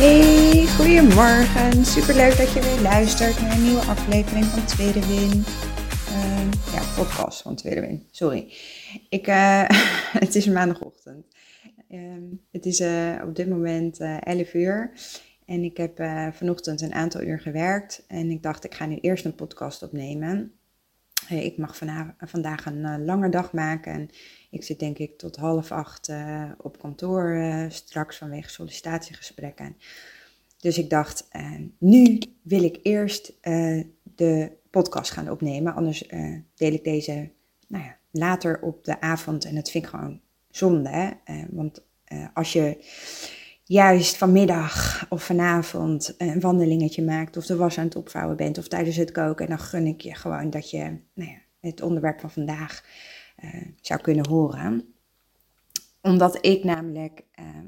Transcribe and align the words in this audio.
Hey, 0.00 0.66
goedemorgen. 0.66 1.84
Super 1.84 2.14
leuk 2.14 2.36
dat 2.36 2.52
je 2.52 2.60
weer 2.60 2.80
luistert 2.80 3.40
naar 3.40 3.52
een 3.56 3.62
nieuwe 3.62 3.80
aflevering 3.80 4.44
van 4.44 4.64
Tweede 4.64 5.06
Win. 5.06 5.44
Uh, 6.08 6.50
ja, 6.72 6.82
podcast 6.96 7.42
van 7.42 7.54
Tweede 7.54 7.80
Win. 7.80 8.06
Sorry. 8.10 8.52
Ik, 9.08 9.26
uh, 9.26 9.64
het 10.24 10.34
is 10.34 10.46
maandagochtend. 10.46 11.26
Uh, 11.90 12.00
het 12.50 12.66
is 12.66 12.80
uh, 12.80 13.22
op 13.24 13.36
dit 13.36 13.48
moment 13.48 14.00
11 14.00 14.54
uur. 14.54 14.92
En 15.46 15.64
ik 15.64 15.76
heb 15.76 16.02
vanochtend 16.32 16.80
een 16.80 16.94
aantal 16.94 17.22
uur 17.22 17.40
gewerkt. 17.40 18.04
En 18.08 18.30
ik 18.30 18.42
dacht, 18.42 18.64
ik 18.64 18.74
ga 18.74 18.86
nu 18.86 18.96
eerst 18.96 19.24
een 19.24 19.34
podcast 19.34 19.82
opnemen. 19.82 20.59
Ik 21.30 21.56
mag 21.56 21.76
vandaag 22.18 22.66
een 22.66 23.04
lange 23.04 23.28
dag 23.28 23.52
maken. 23.52 23.92
En 23.92 24.08
ik 24.50 24.64
zit 24.64 24.78
denk 24.78 24.98
ik 24.98 25.18
tot 25.18 25.36
half 25.36 25.72
acht 25.72 26.08
uh, 26.08 26.50
op 26.58 26.78
kantoor 26.78 27.34
uh, 27.34 27.64
straks 27.68 28.16
vanwege 28.16 28.50
sollicitatiegesprekken. 28.50 29.76
Dus 30.58 30.78
ik 30.78 30.90
dacht, 30.90 31.28
nu 31.78 32.18
wil 32.42 32.62
ik 32.62 32.78
eerst 32.82 33.32
de 34.02 34.52
podcast 34.70 35.10
gaan 35.10 35.30
opnemen. 35.30 35.74
Anders 35.74 36.08
deel 36.54 36.72
ik 36.72 36.84
deze 36.84 37.30
nou 37.68 37.84
ja, 37.84 37.96
later 38.10 38.60
op 38.62 38.84
de 38.84 39.00
avond. 39.00 39.44
En 39.44 39.54
dat 39.54 39.70
vind 39.70 39.84
ik 39.84 39.90
gewoon 39.90 40.20
zonde. 40.50 40.88
Hè? 40.88 41.10
want 41.50 41.82
als 42.34 42.52
je 42.52 42.84
juist 43.70 44.16
vanmiddag 44.16 45.06
of 45.08 45.22
vanavond 45.22 46.14
een 46.18 46.40
wandelingetje 46.40 47.04
maakt. 47.04 47.36
Of 47.36 47.46
de 47.46 47.56
was 47.56 47.78
aan 47.78 47.84
het 47.84 47.96
opvouwen 47.96 48.36
bent. 48.36 48.58
Of 48.58 48.68
tijdens 48.68 48.96
het 48.96 49.12
koken. 49.12 49.48
Dan 49.48 49.58
gun 49.58 49.86
ik 49.86 50.00
je 50.00 50.14
gewoon 50.14 50.50
dat 50.50 50.70
je 50.70 50.98
nou 51.14 51.30
ja, 51.30 51.38
het 51.60 51.82
onderwerp 51.82 52.20
van 52.20 52.30
vandaag 52.30 52.84
uh, 53.44 53.62
zou 53.80 54.00
kunnen 54.00 54.28
horen. 54.28 54.94
Omdat 56.02 56.46
ik 56.46 56.64
namelijk 56.64 57.24
ehm, 57.34 57.66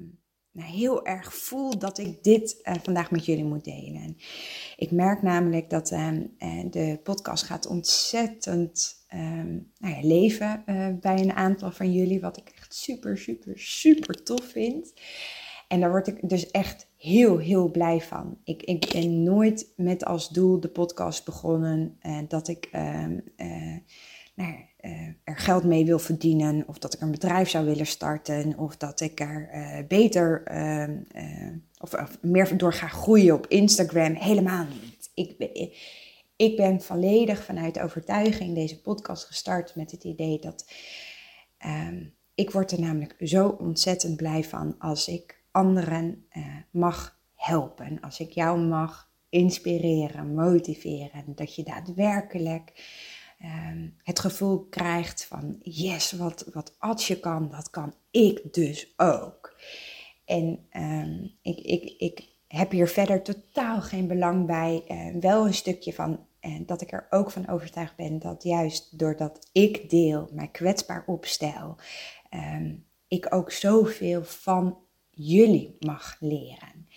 nou, 0.53 0.71
heel 0.71 1.07
erg 1.07 1.35
voel 1.35 1.79
dat 1.79 1.99
ik 1.99 2.23
dit 2.23 2.61
uh, 2.63 2.75
vandaag 2.83 3.11
met 3.11 3.25
jullie 3.25 3.45
moet 3.45 3.65
delen. 3.65 4.17
Ik 4.77 4.91
merk 4.91 5.23
namelijk 5.23 5.71
dat 5.71 5.91
ehm, 5.91 6.27
eh, 6.39 6.71
de 6.71 7.01
podcast 7.03 7.45
gaat 7.45 7.67
ontzettend 7.67 9.05
um, 9.15 9.73
nou 9.79 9.95
ja, 9.95 10.07
leven 10.07 10.65
bij 11.01 11.19
een 11.19 11.33
aantal 11.33 11.71
van 11.71 11.93
jullie. 11.93 12.21
Wat 12.21 12.37
ik 12.37 12.53
echt 12.57 12.75
super, 12.75 13.19
super, 13.19 13.59
super 13.59 14.23
tof 14.23 14.45
vind. 14.45 14.93
En 15.73 15.81
daar 15.81 15.91
word 15.91 16.07
ik 16.07 16.29
dus 16.29 16.51
echt 16.51 16.87
heel, 16.97 17.39
heel 17.39 17.71
blij 17.71 18.01
van. 18.01 18.39
Ik, 18.45 18.63
ik 18.63 18.91
ben 18.93 19.23
nooit 19.23 19.73
met 19.77 20.05
als 20.05 20.29
doel 20.29 20.61
de 20.61 20.69
podcast 20.69 21.25
begonnen. 21.25 21.99
dat 22.29 22.49
ik 22.49 22.69
nou, 24.35 24.55
uh, 24.81 25.09
er 25.25 25.37
geld 25.37 25.65
mee 25.65 25.85
wil 25.85 25.99
verdienen, 25.99 26.65
of 26.67 26.79
dat 26.79 26.95
ik 26.95 27.01
een 27.01 27.11
bedrijf 27.11 27.49
zou 27.49 27.65
willen 27.65 27.87
starten, 27.87 28.59
of 28.59 28.77
dat 28.77 29.01
ik 29.01 29.21
er 29.21 29.51
uh, 29.55 29.87
beter 29.89 30.43
uh, 30.53 30.97
of, 31.79 31.95
of, 31.95 32.19
meer 32.23 32.57
door 32.57 32.73
ga 32.73 32.89
groeien 32.89 33.35
op 33.35 33.47
Instagram. 33.47 34.15
Helemaal 34.15 34.67
niet. 34.83 35.11
Ik 35.15 35.39
ben, 35.39 35.73
ik 36.37 36.57
ben 36.57 36.81
volledig 36.81 37.45
vanuit 37.45 37.81
overtuiging 37.81 38.55
deze 38.55 38.81
podcast 38.81 39.25
gestart 39.25 39.75
met 39.75 39.91
het 39.91 40.05
idee 40.05 40.39
dat 40.39 40.73
um, 41.67 42.15
ik 42.35 42.51
word 42.51 42.73
er 42.73 42.81
namelijk 42.81 43.15
zo 43.19 43.49
ontzettend 43.49 44.17
blij 44.17 44.45
van 44.45 44.75
als 44.79 45.09
ik 45.09 45.42
anderen 45.53 46.27
mag 46.71 47.21
helpen, 47.35 48.01
als 48.01 48.21
ik 48.21 48.31
jou 48.31 48.59
mag 48.59 49.11
inspireren, 49.29 50.35
motiveren, 50.35 51.25
dat 51.27 51.55
je 51.55 51.63
daadwerkelijk 51.63 52.73
Ehm, 53.43 53.89
het 54.03 54.19
gevoel 54.19 54.67
krijgt 54.71 55.25
van 55.25 55.57
yes, 55.63 56.13
wat, 56.13 56.45
wat 56.53 56.75
Adje 56.79 57.21
kan, 57.21 57.49
dat 57.49 57.71
kan 57.71 57.95
ik 58.11 58.55
dus 58.55 58.93
ook. 58.97 59.61
En 60.25 60.69
um, 60.77 61.37
ik, 61.43 61.59
ik, 61.59 61.95
ik 61.99 62.29
heb 62.47 62.71
hier 62.71 62.89
verder 62.89 63.23
totaal 63.23 63.81
geen 63.81 64.07
belang 64.07 64.47
bij. 64.47 64.85
Uh, 64.89 65.21
wel 65.21 65.47
een 65.47 65.55
stukje 65.55 65.93
van 65.93 66.27
uh, 66.41 66.61
dat 66.67 66.81
ik 66.81 66.93
er 66.93 67.07
ook 67.11 67.31
van 67.31 67.49
overtuigd 67.49 67.97
ben 67.97 68.19
dat 68.19 68.43
juist 68.43 68.99
doordat 68.99 69.49
ik 69.53 69.91
deel, 69.91 70.29
mij 70.33 70.49
kwetsbaar 70.49 71.05
opstel, 71.07 71.77
um, 72.31 72.87
ik 73.09 73.35
ook 73.35 73.53
zoveel 73.53 74.25
van 74.25 74.79
jullie 75.29 75.77
mag 75.81 76.17
leren. 76.21 76.89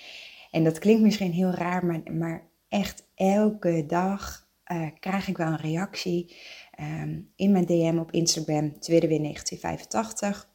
En 0.52 0.64
dat 0.64 0.80
klinkt 0.80 1.02
misschien 1.02 1.32
heel 1.32 1.52
raar, 1.52 1.86
maar, 1.86 2.02
maar 2.14 2.50
echt 2.70 3.08
elke 3.16 3.86
dag 3.88 4.48
uh, 4.72 4.88
krijg 5.00 5.28
ik 5.28 5.38
wel 5.38 5.48
een 5.48 5.58
reactie 5.58 6.36
um, 6.80 7.32
in 7.36 7.52
mijn 7.52 7.66
DM 7.66 7.98
op 7.98 8.12
Instagram, 8.12 8.80
tweede 8.80 9.08
1985. 9.08 10.50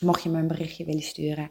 Mocht 0.00 0.22
je 0.22 0.28
me 0.28 0.38
een 0.38 0.46
berichtje 0.46 0.84
willen 0.84 1.02
sturen, 1.02 1.50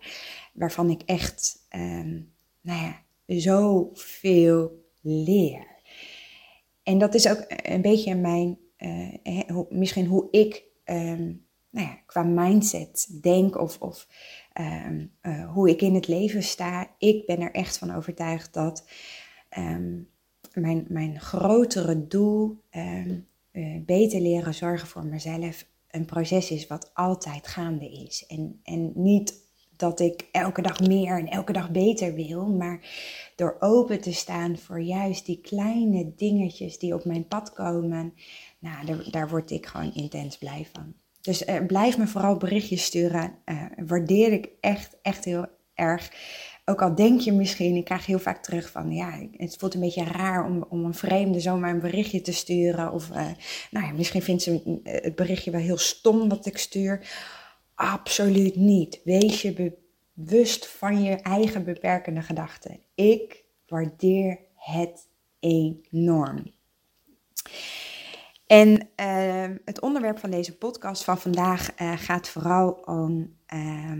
waarvan 0.53 0.89
ik 0.89 1.01
echt, 1.01 1.67
um, 1.75 2.33
nou 2.61 2.81
ja, 2.81 3.01
zoveel 3.25 4.85
leer. 5.01 5.67
En 6.83 6.97
dat 6.97 7.13
is 7.13 7.29
ook 7.29 7.45
een 7.47 7.81
beetje 7.81 8.15
mijn, 8.15 8.57
uh, 8.77 9.59
misschien 9.69 10.05
hoe 10.05 10.27
ik 10.31 10.63
um, 10.85 11.45
nou 11.73 11.88
ja, 11.88 11.97
qua 12.06 12.23
mindset 12.23 13.19
denk 13.22 13.57
of, 13.57 13.79
of 13.79 14.07
um, 14.59 15.11
uh, 15.22 15.51
hoe 15.53 15.69
ik 15.69 15.81
in 15.81 15.95
het 15.95 16.07
leven 16.07 16.44
sta. 16.44 16.88
Ik 16.97 17.25
ben 17.25 17.39
er 17.39 17.51
echt 17.51 17.78
van 17.78 17.95
overtuigd 17.95 18.53
dat 18.53 18.85
um, 19.57 20.09
mijn, 20.53 20.85
mijn 20.88 21.19
grotere 21.19 22.07
doel, 22.07 22.63
um, 22.72 23.28
uh, 23.51 23.81
beter 23.85 24.22
leren 24.22 24.53
zorgen 24.53 24.88
voor 24.88 25.06
mezelf, 25.06 25.66
een 25.89 26.06
proces 26.06 26.51
is 26.51 26.67
wat 26.67 26.91
altijd 26.94 27.47
gaande 27.47 27.91
is. 27.91 28.25
En, 28.28 28.59
en 28.63 28.91
niet 28.95 29.41
dat 29.75 30.00
ik 30.00 30.28
elke 30.31 30.62
dag 30.62 30.79
meer 30.79 31.17
en 31.17 31.28
elke 31.28 31.53
dag 31.53 31.72
beter 31.72 32.13
wil, 32.13 32.45
maar 32.45 32.88
door 33.35 33.56
open 33.59 34.01
te 34.01 34.13
staan 34.13 34.57
voor 34.57 34.81
juist 34.81 35.25
die 35.25 35.41
kleine 35.41 36.13
dingetjes 36.16 36.79
die 36.79 36.94
op 36.94 37.06
mijn 37.06 37.28
pad 37.28 37.53
komen, 37.53 38.13
nou, 38.59 39.09
daar 39.12 39.29
word 39.29 39.51
ik 39.51 39.66
gewoon 39.66 39.94
intens 39.94 40.38
blij 40.38 40.67
van. 40.73 40.94
Dus 41.23 41.47
uh, 41.47 41.66
blijf 41.67 41.97
me 41.97 42.07
vooral 42.07 42.38
berichtjes 42.38 42.84
sturen. 42.84 43.35
Uh, 43.45 43.66
waardeer 43.85 44.31
ik 44.31 44.50
echt, 44.59 44.97
echt 45.01 45.25
heel 45.25 45.45
erg. 45.73 46.11
Ook 46.66 46.81
al 46.81 46.95
denk 46.95 47.19
je 47.19 47.31
misschien, 47.31 47.75
ik 47.75 47.85
krijg 47.85 48.06
heel 48.06 48.19
vaak 48.19 48.44
terug 48.44 48.72
van, 48.72 48.91
ja, 48.91 49.28
het 49.38 49.56
voelt 49.57 49.73
een 49.73 49.79
beetje 49.79 50.03
raar 50.03 50.45
om, 50.45 50.66
om 50.69 50.85
een 50.85 50.94
vreemde 50.94 51.39
zomaar 51.39 51.69
een 51.69 51.79
berichtje 51.79 52.22
te 52.22 52.33
sturen. 52.33 52.91
Of, 52.91 53.09
uh, 53.09 53.28
nou 53.72 53.85
ja, 53.85 53.91
misschien 53.91 54.22
vindt 54.22 54.44
ze 54.44 54.79
het 54.83 55.16
berichtje 55.16 55.51
wel 55.51 55.62
heel 55.62 55.78
stom 55.78 56.29
wat 56.29 56.45
ik 56.45 56.57
stuur. 56.57 57.07
Absoluut 57.75 58.56
niet. 58.56 59.00
Wees 59.03 59.41
je 59.41 59.78
bewust 60.13 60.67
van 60.67 61.03
je 61.03 61.16
eigen 61.16 61.63
beperkende 61.63 62.22
gedachten. 62.22 62.79
Ik 62.95 63.44
waardeer 63.67 64.39
het 64.56 65.07
enorm. 65.39 66.51
En 68.53 68.89
uh, 69.01 69.55
het 69.65 69.81
onderwerp 69.81 70.19
van 70.19 70.29
deze 70.29 70.57
podcast 70.57 71.03
van 71.03 71.17
vandaag 71.17 71.81
uh, 71.81 71.97
gaat 71.97 72.27
vooral 72.27 72.71
om 72.71 73.35
uh, 73.53 73.91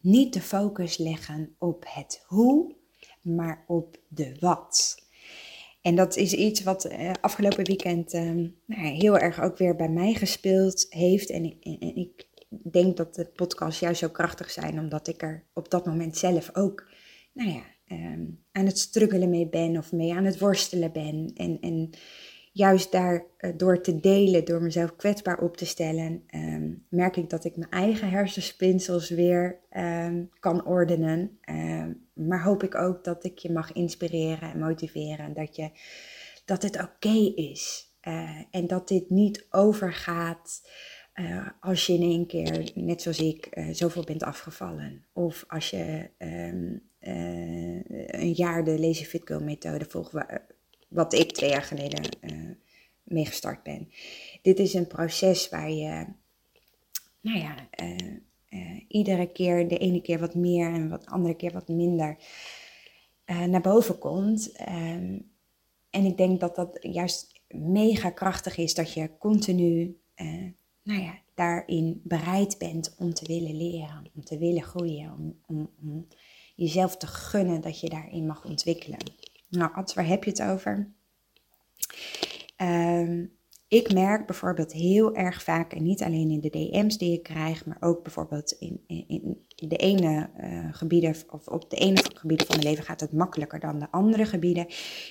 niet 0.00 0.32
de 0.32 0.40
focus 0.40 0.98
leggen 0.98 1.54
op 1.58 1.84
het 1.88 2.24
hoe, 2.26 2.74
maar 3.22 3.64
op 3.66 3.96
de 4.08 4.36
wat. 4.40 5.04
En 5.82 5.94
dat 5.94 6.16
is 6.16 6.32
iets 6.32 6.62
wat 6.62 6.86
uh, 6.92 7.10
afgelopen 7.20 7.64
weekend 7.64 8.14
uh, 8.14 8.22
nou, 8.66 8.86
heel 8.86 9.18
erg 9.18 9.42
ook 9.42 9.58
weer 9.58 9.76
bij 9.76 9.88
mij 9.88 10.14
gespeeld 10.14 10.86
heeft. 10.88 11.30
En 11.30 11.44
ik, 11.44 11.64
en 11.64 11.96
ik, 11.96 12.26
denk 12.48 12.96
dat 12.96 13.14
de 13.14 13.24
podcasts 13.24 13.80
juist 13.80 14.00
zo 14.00 14.08
krachtig 14.08 14.50
zijn, 14.50 14.78
omdat 14.78 15.08
ik 15.08 15.22
er 15.22 15.44
op 15.54 15.70
dat 15.70 15.86
moment 15.86 16.16
zelf 16.16 16.50
ook 16.52 16.88
nou 17.32 17.50
ja, 17.50 17.62
aan 18.52 18.66
het 18.66 18.78
struggelen 18.78 19.30
mee 19.30 19.48
ben 19.48 19.76
of 19.76 19.92
mee 19.92 20.14
aan 20.14 20.24
het 20.24 20.38
worstelen 20.38 20.92
ben. 20.92 21.30
En, 21.34 21.60
en 21.60 21.90
juist 22.56 22.92
daar 22.92 23.24
uh, 23.38 23.50
door 23.56 23.80
te 23.80 24.00
delen, 24.00 24.44
door 24.44 24.62
mezelf 24.62 24.96
kwetsbaar 24.96 25.38
op 25.38 25.56
te 25.56 25.66
stellen, 25.66 26.22
um, 26.34 26.84
merk 26.88 27.16
ik 27.16 27.30
dat 27.30 27.44
ik 27.44 27.56
mijn 27.56 27.70
eigen 27.70 28.10
hersenspinsels 28.10 29.08
weer 29.08 29.58
um, 29.76 30.30
kan 30.40 30.66
ordenen. 30.66 31.38
Um, 31.50 32.08
maar 32.12 32.42
hoop 32.42 32.62
ik 32.62 32.74
ook 32.74 33.04
dat 33.04 33.24
ik 33.24 33.38
je 33.38 33.52
mag 33.52 33.72
inspireren 33.72 34.52
en 34.52 34.58
motiveren. 34.58 35.34
Dat, 35.34 35.56
je, 35.56 35.70
dat 36.44 36.62
het 36.62 36.82
oké 36.82 37.32
is. 37.34 37.94
Uh, 38.02 38.40
en 38.50 38.66
dat 38.66 38.88
dit 38.88 39.10
niet 39.10 39.46
overgaat 39.50 40.68
eh, 41.12 41.48
als 41.60 41.86
je 41.86 41.92
in 41.92 42.02
één 42.02 42.26
keer, 42.26 42.70
net 42.74 43.02
zoals 43.02 43.18
ik, 43.18 43.48
zoveel 43.70 44.04
bent 44.04 44.22
afgevallen. 44.22 45.04
Of 45.12 45.44
als 45.48 45.70
je 45.70 46.10
een 48.06 48.32
jaar 48.32 48.64
de 48.64 48.80
Lazy 48.80 49.04
Fit 49.04 49.22
Girl 49.24 49.40
methode 49.40 49.84
volgt, 49.88 50.12
wat 50.96 51.12
ik 51.12 51.32
twee 51.32 51.50
jaar 51.50 51.62
geleden 51.62 52.08
mee 53.02 53.26
gestart 53.26 53.62
ben. 53.62 53.90
Dit 54.42 54.58
is 54.58 54.74
een 54.74 54.86
proces 54.86 55.48
waar 55.48 55.70
je, 55.70 56.06
nou 57.20 57.38
ja, 57.38 57.68
iedere 58.88 59.32
keer, 59.32 59.68
de 59.68 59.78
ene 59.78 60.00
keer 60.00 60.18
wat 60.18 60.34
meer 60.34 60.72
en 60.72 60.88
de 60.88 61.06
andere 61.06 61.34
keer 61.34 61.52
wat 61.52 61.68
minder 61.68 62.16
naar 63.26 63.60
boven 63.60 63.98
komt. 63.98 64.60
Um, 64.60 65.30
en 65.90 66.04
ik 66.04 66.16
denk 66.16 66.40
dat 66.40 66.56
dat 66.56 66.78
juist 66.80 67.40
mega 67.48 68.10
krachtig 68.10 68.56
is 68.56 68.74
dat 68.74 68.92
je 68.92 69.10
continu 69.18 70.00
nou 70.82 71.00
ja, 71.00 71.18
daarin 71.34 72.00
bereid 72.04 72.58
bent 72.58 72.94
om 72.98 73.14
te 73.14 73.26
willen 73.26 73.56
leren, 73.56 74.10
om 74.14 74.24
te 74.24 74.38
willen 74.38 74.62
groeien, 74.62 75.12
om, 75.46 75.70
om 75.80 76.06
jezelf 76.54 76.96
te 76.96 77.06
gunnen 77.06 77.60
dat 77.60 77.80
je 77.80 77.88
daarin 77.88 78.26
mag 78.26 78.44
ontwikkelen. 78.44 78.98
Nou, 79.48 79.74
Ad, 79.74 79.94
waar 79.94 80.06
heb 80.06 80.24
je 80.24 80.30
het 80.30 80.42
over? 80.42 80.92
Ehm, 82.56 83.24
ik 83.68 83.92
merk 83.92 84.26
bijvoorbeeld 84.26 84.72
heel 84.72 85.14
erg 85.14 85.42
vaak, 85.42 85.72
en 85.72 85.82
niet 85.82 86.02
alleen 86.02 86.30
in 86.30 86.40
de 86.40 86.50
DM's 86.50 86.98
die 86.98 87.12
ik 87.12 87.22
krijg, 87.22 87.66
maar 87.66 87.76
ook 87.80 88.02
bijvoorbeeld 88.02 88.52
in, 88.52 88.84
in, 88.86 89.44
in 89.56 89.68
de 89.68 89.76
ene 89.76 90.30
uh, 90.40 90.68
gebieden, 90.70 91.14
of 91.30 91.46
op 91.46 91.70
de 91.70 91.76
ene 91.76 92.04
gebieden 92.14 92.46
van 92.46 92.56
het 92.56 92.64
leven 92.64 92.84
gaat 92.84 93.00
het 93.00 93.12
makkelijker 93.12 93.60
dan 93.60 93.78
de 93.78 93.90
andere 93.90 94.26
gebieden, 94.26 94.66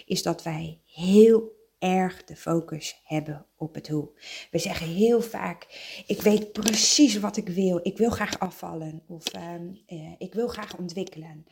is 0.06 0.24
dat 0.24 0.44
wij 0.44 0.80
heel 0.86 1.54
erg 1.80 2.24
de 2.24 2.36
focus 2.36 3.02
hebben 3.04 3.46
op 3.58 3.76
het 3.76 3.88
hoe. 3.88 4.10
We 4.52 4.60
zeggen 4.60 4.88
heel 4.88 5.22
vaak: 5.22 5.68
ik 6.08 6.22
weet 6.22 6.52
precies 6.52 7.20
wat 7.20 7.38
ik 7.38 7.48
wil. 7.48 7.80
Ik 7.84 7.98
wil 7.98 8.10
graag 8.10 8.40
afvallen 8.40 9.04
of 9.08 9.26
ehm, 9.28 9.68
eh, 9.86 10.12
ik 10.18 10.34
wil 10.34 10.48
graag 10.48 10.78
ontwikkelen. 10.78 11.46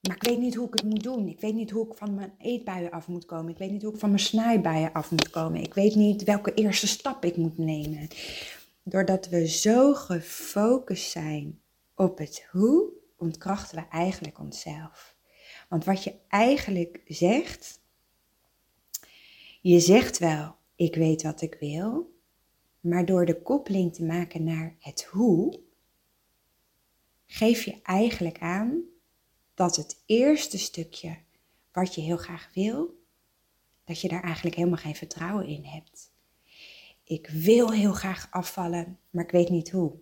Maar 0.00 0.16
ik 0.16 0.22
weet 0.22 0.38
niet 0.38 0.54
hoe 0.54 0.66
ik 0.66 0.74
het 0.74 0.84
moet 0.84 1.02
doen. 1.02 1.28
Ik 1.28 1.40
weet 1.40 1.54
niet 1.54 1.70
hoe 1.70 1.86
ik 1.86 1.98
van 1.98 2.14
mijn 2.14 2.32
eetbuien 2.38 2.90
af 2.90 3.08
moet 3.08 3.26
komen. 3.26 3.50
Ik 3.52 3.58
weet 3.58 3.70
niet 3.70 3.82
hoe 3.82 3.92
ik 3.92 3.98
van 3.98 4.08
mijn 4.08 4.20
snijbuien 4.20 4.92
af 4.92 5.10
moet 5.10 5.30
komen. 5.30 5.62
Ik 5.62 5.74
weet 5.74 5.94
niet 5.94 6.24
welke 6.24 6.54
eerste 6.54 6.86
stap 6.86 7.24
ik 7.24 7.36
moet 7.36 7.58
nemen. 7.58 8.08
Doordat 8.82 9.28
we 9.28 9.48
zo 9.48 9.94
gefocust 9.94 11.10
zijn 11.10 11.60
op 11.94 12.18
het 12.18 12.46
hoe, 12.50 12.92
ontkrachten 13.16 13.76
we 13.76 13.84
eigenlijk 13.90 14.38
onszelf. 14.38 15.16
Want 15.68 15.84
wat 15.84 16.04
je 16.04 16.14
eigenlijk 16.28 17.00
zegt, 17.06 17.80
je 19.60 19.80
zegt 19.80 20.18
wel, 20.18 20.54
ik 20.74 20.94
weet 20.94 21.22
wat 21.22 21.42
ik 21.42 21.56
wil, 21.60 22.18
maar 22.80 23.04
door 23.04 23.26
de 23.26 23.42
koppeling 23.42 23.94
te 23.94 24.04
maken 24.04 24.44
naar 24.44 24.76
het 24.78 25.04
hoe, 25.04 25.60
geef 27.26 27.62
je 27.62 27.78
eigenlijk 27.82 28.38
aan 28.38 28.82
dat 29.60 29.76
het 29.76 30.02
eerste 30.06 30.58
stukje 30.58 31.16
wat 31.72 31.94
je 31.94 32.00
heel 32.00 32.16
graag 32.16 32.50
wil, 32.54 33.02
dat 33.84 34.00
je 34.00 34.08
daar 34.08 34.22
eigenlijk 34.22 34.56
helemaal 34.56 34.78
geen 34.78 34.94
vertrouwen 34.94 35.46
in 35.46 35.64
hebt. 35.64 36.12
Ik 37.04 37.28
wil 37.28 37.72
heel 37.72 37.92
graag 37.92 38.28
afvallen, 38.30 38.98
maar 39.10 39.24
ik 39.24 39.30
weet 39.30 39.48
niet 39.48 39.70
hoe. 39.70 39.92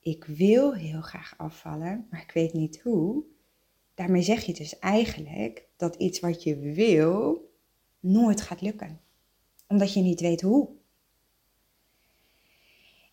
Ik 0.00 0.24
wil 0.24 0.74
heel 0.74 1.00
graag 1.00 1.34
afvallen, 1.36 2.06
maar 2.10 2.22
ik 2.22 2.30
weet 2.32 2.52
niet 2.52 2.80
hoe 2.80 3.24
daarmee 3.94 4.22
zeg 4.22 4.44
je 4.44 4.54
dus 4.54 4.78
eigenlijk 4.78 5.66
dat 5.76 5.96
iets 5.96 6.20
wat 6.20 6.42
je 6.42 6.58
wil 6.58 7.50
nooit 8.00 8.40
gaat 8.40 8.60
lukken. 8.60 9.00
Omdat 9.68 9.92
je 9.92 10.00
niet 10.00 10.20
weet 10.20 10.40
hoe. 10.40 10.68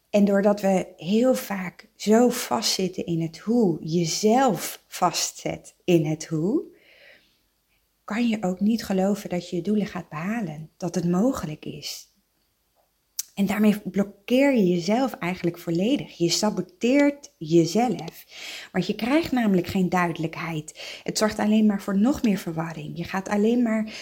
En 0.09 0.25
doordat 0.25 0.61
we 0.61 0.87
heel 0.97 1.35
vaak 1.35 1.87
zo 1.95 2.29
vastzitten 2.29 3.05
in 3.05 3.21
het 3.21 3.37
hoe, 3.37 3.77
jezelf 3.81 4.83
vastzet 4.87 5.75
in 5.83 6.05
het 6.05 6.27
hoe, 6.27 6.63
kan 8.03 8.27
je 8.27 8.43
ook 8.43 8.59
niet 8.59 8.85
geloven 8.85 9.29
dat 9.29 9.49
je 9.49 9.55
je 9.55 9.61
doelen 9.61 9.87
gaat 9.87 10.09
behalen, 10.09 10.69
dat 10.77 10.95
het 10.95 11.09
mogelijk 11.09 11.65
is. 11.65 12.07
En 13.39 13.45
daarmee 13.45 13.79
blokkeer 13.79 14.55
je 14.55 14.67
jezelf 14.67 15.13
eigenlijk 15.13 15.57
volledig. 15.57 16.17
Je 16.17 16.29
saboteert 16.29 17.31
jezelf. 17.37 18.25
Want 18.71 18.87
je 18.87 18.95
krijgt 18.95 19.31
namelijk 19.31 19.67
geen 19.67 19.89
duidelijkheid. 19.89 20.99
Het 21.03 21.17
zorgt 21.17 21.39
alleen 21.39 21.65
maar 21.65 21.81
voor 21.81 21.97
nog 21.97 22.23
meer 22.23 22.37
verwarring. 22.37 22.97
Je 22.97 23.03
gaat 23.03 23.29
alleen 23.29 23.61
maar 23.61 23.93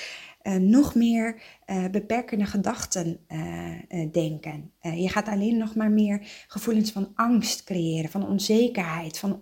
nog 0.55 0.95
meer 0.95 1.41
uh, 1.67 1.89
beperkende 1.89 2.45
gedachten 2.45 3.19
uh, 3.29 4.11
denken. 4.11 4.71
je 4.81 5.09
gaat 5.09 5.27
alleen 5.27 5.57
nog 5.57 5.75
maar 5.75 5.91
meer 5.91 6.45
gevoelens 6.47 6.91
van 6.91 7.11
angst 7.15 7.63
creëren, 7.63 8.09
van 8.09 8.27
onzekerheid, 8.27 9.19
van 9.19 9.39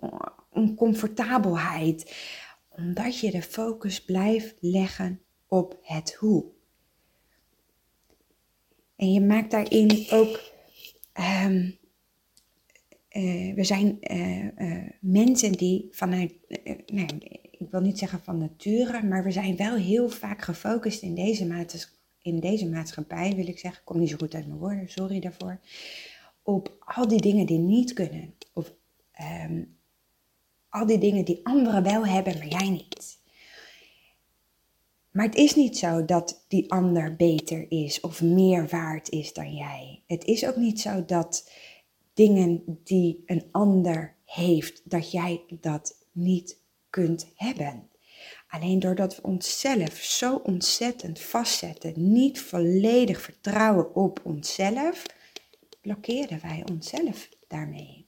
oncomfortabelheid. 0.50 2.14
Omdat 2.68 3.20
je 3.20 3.30
de 3.30 3.42
focus 3.42 4.04
blijft 4.04 4.54
leggen 4.60 5.20
op 5.46 5.78
het 5.82 6.14
hoe. 6.14 6.44
En 8.96 9.12
je 9.12 9.20
maakt 9.20 9.50
daarin 9.50 10.06
ook. 10.10 10.40
Uh, 11.18 11.74
we 13.54 13.64
zijn 13.64 13.98
mensen 15.00 15.52
die 15.52 15.88
vanuit. 15.90 16.34
Ik 17.58 17.70
wil 17.70 17.80
niet 17.80 17.98
zeggen 17.98 18.20
van 18.22 18.38
nature, 18.38 19.02
maar 19.02 19.24
we 19.24 19.30
zijn 19.30 19.56
wel 19.56 19.74
heel 19.74 20.08
vaak 20.08 20.42
gefocust 20.42 21.02
in 21.02 21.14
deze, 21.14 21.46
maatschappij, 21.46 21.98
in 22.22 22.40
deze 22.40 22.68
maatschappij, 22.68 23.34
wil 23.34 23.48
ik 23.48 23.58
zeggen. 23.58 23.80
Ik 23.80 23.86
kom 23.86 23.98
niet 23.98 24.10
zo 24.10 24.16
goed 24.16 24.34
uit 24.34 24.46
mijn 24.46 24.58
woorden, 24.58 24.88
sorry 24.88 25.20
daarvoor. 25.20 25.60
Op 26.42 26.76
al 26.78 27.08
die 27.08 27.20
dingen 27.20 27.46
die 27.46 27.58
niet 27.58 27.92
kunnen. 27.92 28.34
Of 28.52 28.72
um, 29.44 29.76
al 30.68 30.86
die 30.86 30.98
dingen 30.98 31.24
die 31.24 31.40
anderen 31.42 31.82
wel 31.82 32.06
hebben, 32.06 32.38
maar 32.38 32.48
jij 32.48 32.70
niet. 32.70 33.18
Maar 35.10 35.24
het 35.24 35.34
is 35.34 35.54
niet 35.54 35.78
zo 35.78 36.04
dat 36.04 36.44
die 36.48 36.70
ander 36.70 37.16
beter 37.16 37.70
is 37.70 38.00
of 38.00 38.22
meer 38.22 38.68
waard 38.68 39.08
is 39.08 39.32
dan 39.32 39.54
jij. 39.54 40.02
Het 40.06 40.24
is 40.24 40.46
ook 40.46 40.56
niet 40.56 40.80
zo 40.80 41.04
dat 41.04 41.50
dingen 42.14 42.80
die 42.84 43.22
een 43.26 43.44
ander 43.50 44.14
heeft, 44.24 44.90
dat 44.90 45.10
jij 45.10 45.42
dat 45.60 46.06
niet 46.12 46.58
kunt 46.90 47.32
hebben. 47.34 47.90
Alleen 48.48 48.78
doordat 48.78 49.16
we 49.16 49.22
onszelf 49.22 49.94
zo 49.94 50.36
ontzettend 50.36 51.20
vastzetten, 51.20 52.12
niet 52.12 52.40
volledig 52.40 53.20
vertrouwen 53.20 53.94
op 53.94 54.20
onszelf, 54.22 55.02
blokkeren 55.80 56.40
wij 56.42 56.62
onszelf 56.70 57.28
daarmee. 57.48 58.06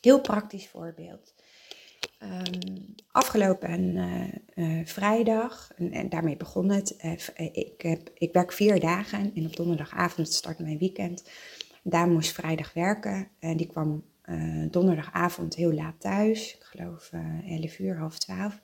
Heel 0.00 0.20
praktisch 0.20 0.68
voorbeeld. 0.68 1.34
Um, 2.22 2.94
afgelopen 3.10 3.96
uh, 4.54 4.80
vrijdag, 4.84 5.72
en, 5.76 6.08
daarmee 6.08 6.36
begon 6.36 6.70
het. 6.70 6.96
Uh, 7.04 7.12
ik, 7.52 7.82
heb, 7.82 8.10
ik 8.14 8.32
werk 8.32 8.52
vier 8.52 8.80
dagen 8.80 9.32
en 9.34 9.46
op 9.46 9.56
donderdagavond 9.56 10.32
start 10.32 10.58
mijn 10.58 10.78
weekend. 10.78 11.30
Daar 11.82 12.08
moest 12.08 12.32
vrijdag 12.32 12.72
werken. 12.72 13.28
En 13.38 13.56
die 13.56 13.66
kwam 13.66 14.04
donderdagavond 14.70 15.54
heel 15.54 15.72
laat 15.72 16.00
thuis. 16.00 16.54
Ik 16.54 16.62
geloof 16.62 17.10
11 17.46 17.78
uur, 17.78 17.98
half 17.98 18.18
12. 18.18 18.60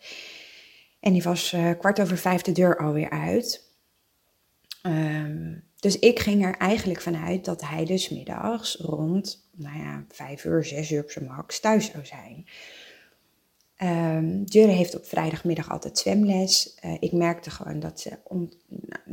En 1.00 1.12
die 1.12 1.22
was 1.22 1.56
kwart 1.78 2.00
over 2.00 2.16
vijf 2.16 2.42
de 2.42 2.52
deur 2.52 2.78
alweer 2.78 3.10
uit. 3.10 3.70
Um, 4.86 5.64
dus 5.82 5.98
ik 5.98 6.18
ging 6.18 6.44
er 6.44 6.56
eigenlijk 6.56 7.00
vanuit 7.00 7.44
dat 7.44 7.60
hij 7.60 7.84
dus 7.84 8.08
middags 8.08 8.74
rond, 8.74 9.48
nou 9.52 9.78
ja, 9.78 10.04
vijf 10.08 10.44
uur, 10.44 10.64
zes 10.64 10.90
uur 10.90 11.02
op 11.02 11.10
zijn 11.10 11.24
max 11.24 11.60
thuis 11.60 11.90
zou 11.90 12.06
zijn. 12.06 12.46
Um, 13.82 14.44
heeft 14.48 14.96
op 14.96 15.06
vrijdagmiddag 15.06 15.70
altijd 15.70 15.98
zwemles. 15.98 16.78
Uh, 16.84 16.96
ik 17.00 17.12
merkte 17.12 17.50
gewoon 17.50 17.80
dat 17.80 18.00
ze, 18.00 18.18
on, 18.24 18.52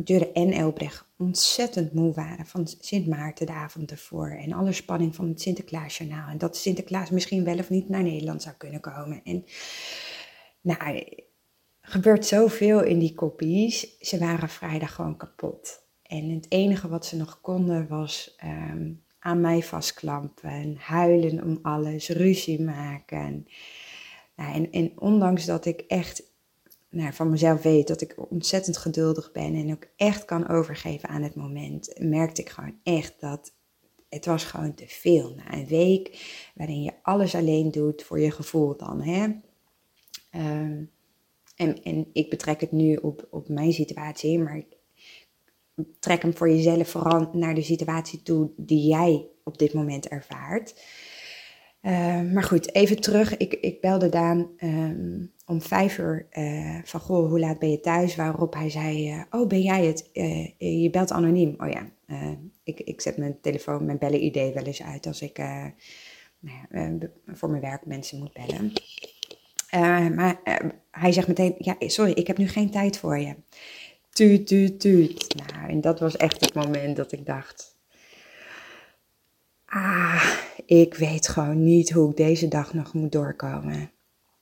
Jurre 0.03 0.31
en 0.31 0.51
Elbrecht, 0.51 1.05
ontzettend 1.17 1.93
moe 1.93 2.13
waren 2.13 2.45
van 2.45 2.67
Sint 2.79 3.07
Maarten 3.07 3.45
de 3.45 3.51
avond 3.51 3.91
ervoor. 3.91 4.29
En 4.29 4.53
alle 4.53 4.71
spanning 4.71 5.15
van 5.15 5.27
het 5.27 5.41
Sinterklaasjournaal. 5.41 6.29
En 6.29 6.37
dat 6.37 6.57
Sinterklaas 6.57 7.09
misschien 7.09 7.43
wel 7.43 7.57
of 7.57 7.69
niet 7.69 7.89
naar 7.89 8.03
Nederland 8.03 8.41
zou 8.41 8.55
kunnen 8.55 8.79
komen. 8.79 9.21
En 9.23 9.45
nou, 10.61 10.95
er 10.95 11.23
gebeurt 11.81 12.25
zoveel 12.25 12.83
in 12.83 12.99
die 12.99 13.13
kopies. 13.13 13.97
Ze 13.99 14.17
waren 14.17 14.49
vrijdag 14.49 14.95
gewoon 14.95 15.17
kapot. 15.17 15.83
En 16.03 16.29
het 16.29 16.45
enige 16.49 16.87
wat 16.87 17.05
ze 17.05 17.15
nog 17.15 17.41
konden 17.41 17.87
was 17.87 18.35
um, 18.43 19.03
aan 19.19 19.41
mij 19.41 19.61
vastklampen, 19.61 20.75
huilen 20.79 21.43
om 21.43 21.59
alles, 21.61 22.09
ruzie 22.09 22.61
maken. 22.61 23.47
En, 24.47 24.71
en 24.71 24.91
ondanks 24.99 25.45
dat 25.45 25.65
ik 25.65 25.79
echt 25.87 26.23
nou, 26.89 27.13
van 27.13 27.29
mezelf 27.29 27.61
weet 27.61 27.87
dat 27.87 28.01
ik 28.01 28.31
ontzettend 28.31 28.77
geduldig 28.77 29.31
ben 29.31 29.55
en 29.55 29.71
ook 29.71 29.87
echt 29.95 30.25
kan 30.25 30.47
overgeven 30.47 31.09
aan 31.09 31.21
het 31.21 31.35
moment, 31.35 31.93
merkte 31.99 32.41
ik 32.41 32.49
gewoon 32.49 32.79
echt 32.83 33.13
dat 33.19 33.53
het 34.09 34.25
was 34.25 34.43
gewoon 34.43 34.73
te 34.73 34.87
veel. 34.87 35.33
Na 35.35 35.53
een 35.53 35.67
week 35.67 36.29
waarin 36.55 36.83
je 36.83 36.93
alles 37.01 37.35
alleen 37.35 37.71
doet 37.71 38.03
voor 38.03 38.19
je 38.19 38.31
gevoel 38.31 38.77
dan. 38.77 39.01
Hè? 39.01 39.23
Um, 40.35 40.91
en, 41.55 41.83
en 41.83 42.07
ik 42.13 42.29
betrek 42.29 42.61
het 42.61 42.71
nu 42.71 42.95
op, 42.95 43.27
op 43.29 43.49
mijn 43.49 43.73
situatie, 43.73 44.39
maar 44.39 44.63
trek 45.99 46.21
hem 46.21 46.37
voor 46.37 46.49
jezelf 46.49 46.89
vooral 46.89 47.29
naar 47.33 47.55
de 47.55 47.61
situatie 47.61 48.21
toe 48.21 48.49
die 48.57 48.87
jij 48.87 49.27
op 49.43 49.57
dit 49.57 49.73
moment 49.73 50.07
ervaart. 50.07 50.83
Uh, 51.81 52.21
maar 52.21 52.43
goed, 52.43 52.73
even 52.73 53.01
terug. 53.01 53.37
Ik, 53.37 53.53
ik 53.53 53.81
belde 53.81 54.09
Daan 54.09 54.49
um, 54.63 55.31
om 55.45 55.61
vijf 55.61 55.97
uur 55.97 56.27
uh, 56.31 56.79
van, 56.83 56.99
goh, 56.99 57.29
hoe 57.29 57.39
laat 57.39 57.59
ben 57.59 57.71
je 57.71 57.79
thuis? 57.79 58.15
Waarop 58.15 58.53
hij 58.53 58.69
zei, 58.69 59.13
uh, 59.13 59.21
oh, 59.29 59.47
ben 59.47 59.61
jij 59.61 59.85
het? 59.85 60.09
je 60.57 60.89
belt 60.91 61.11
anoniem. 61.11 61.55
Oh 61.57 61.69
ja, 61.69 61.89
ik, 62.63 62.79
ik 62.79 63.01
zet 63.01 63.17
mijn 63.17 63.37
telefoon, 63.41 63.85
mijn 63.85 63.97
bellen-idee 63.97 64.53
wel 64.53 64.63
eens 64.63 64.83
uit 64.83 65.07
als 65.07 65.21
ik 65.21 65.37
nou 66.39 67.09
voor 67.25 67.49
mijn 67.49 67.61
werk 67.61 67.85
mensen 67.85 68.19
moet 68.19 68.33
bellen. 68.33 68.73
maar 70.15 70.39
hij 70.91 71.11
zegt 71.11 71.27
meteen, 71.27 71.55
ja, 71.57 71.75
sorry, 71.79 72.11
ik 72.11 72.27
heb 72.27 72.37
nu 72.37 72.47
geen 72.47 72.69
tijd 72.69 72.97
voor 72.97 73.17
je. 73.17 73.35
Tuut, 74.09 74.47
tuut, 74.47 74.79
tuut. 74.79 75.35
Nou, 75.35 75.69
en 75.69 75.81
dat 75.81 75.99
was 75.99 76.17
echt 76.17 76.41
het 76.41 76.53
moment 76.53 76.95
dat 76.95 77.11
ik 77.11 77.25
dacht, 77.25 77.78
ah, 79.69 80.33
ik 80.65 80.95
weet 80.95 81.27
gewoon 81.27 81.63
niet 81.63 81.91
hoe 81.91 82.09
ik 82.09 82.17
deze 82.17 82.47
dag 82.47 82.73
nog 82.73 82.93
moet 82.93 83.11
doorkomen. 83.11 83.91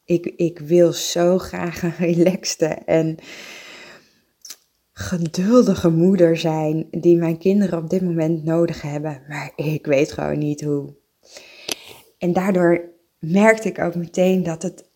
Ik, 0.06 0.26
ik 0.26 0.60
wil 0.60 0.94
zo 0.94 1.38
graag 1.38 1.84
een 1.84 1.96
relaxte 1.98 2.66
en 2.66 3.18
geduldige 4.94 5.90
moeder 5.90 6.38
zijn 6.38 6.88
die 6.92 7.18
mijn 7.18 7.38
kinderen 7.38 7.80
op 7.80 7.90
dit 7.90 8.02
moment 8.02 8.44
nodig 8.44 8.82
hebben, 8.82 9.22
maar 9.28 9.52
ik 9.56 9.86
weet 9.86 10.12
gewoon 10.12 10.38
niet 10.38 10.62
hoe. 10.62 10.96
En 12.18 12.34
daardoor 12.34 12.82
merkte 13.20 13.68
ik 13.68 13.80
ook 13.80 13.96
meteen 13.96 14.44
dat 14.44 14.62
het 14.64 14.90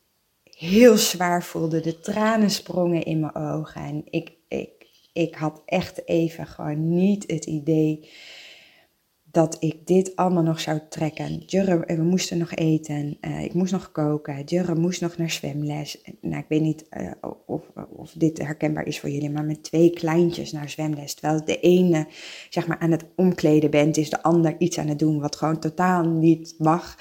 heel 0.43 0.97
zwaar 0.97 1.43
voelde. 1.43 1.79
De 1.79 2.00
tranen 2.00 2.50
sprongen 2.50 3.03
in 3.03 3.19
mijn 3.19 3.35
ogen 3.35 3.81
en 3.81 4.03
ik, 4.09 4.31
ik, 4.47 4.69
ik 5.13 5.35
had 5.35 5.61
echt 5.65 6.07
even 6.07 6.47
gewoon 6.47 6.95
niet 6.95 7.31
het 7.31 7.45
idee 7.45 8.09
dat 9.31 9.57
ik 9.59 9.88
dit 9.88 10.15
allemaal 10.15 10.43
nog 10.43 10.59
zou 10.59 10.79
trekken. 10.89 11.38
Jurre, 11.45 11.83
we 11.95 12.03
moesten 12.03 12.38
nog 12.38 12.53
eten. 12.53 13.17
Uh, 13.21 13.43
ik 13.43 13.53
moest 13.53 13.71
nog 13.71 13.91
koken. 13.91 14.43
Jurre 14.43 14.75
moest 14.75 15.01
nog 15.01 15.17
naar 15.17 15.29
zwemles. 15.29 16.01
Nou, 16.21 16.38
ik 16.38 16.45
weet 16.47 16.61
niet 16.61 16.85
uh, 16.97 17.11
of, 17.45 17.61
of 17.95 18.11
dit 18.11 18.38
herkenbaar 18.38 18.85
is 18.85 19.00
voor 19.00 19.09
jullie, 19.09 19.29
maar 19.29 19.43
met 19.43 19.63
twee 19.63 19.89
kleintjes 19.89 20.51
naar 20.51 20.69
zwemles. 20.69 21.13
Terwijl 21.13 21.45
de 21.45 21.59
ene 21.59 22.07
zeg 22.50 22.67
maar 22.67 22.79
aan 22.79 22.91
het 22.91 23.05
omkleden 23.15 23.71
bent, 23.71 23.97
is 23.97 24.09
de 24.09 24.23
ander 24.23 24.55
iets 24.57 24.77
aan 24.77 24.88
het 24.88 25.00
doen 25.00 25.19
wat 25.19 25.35
gewoon 25.35 25.59
totaal 25.59 26.03
niet 26.03 26.55
mag. 26.57 26.95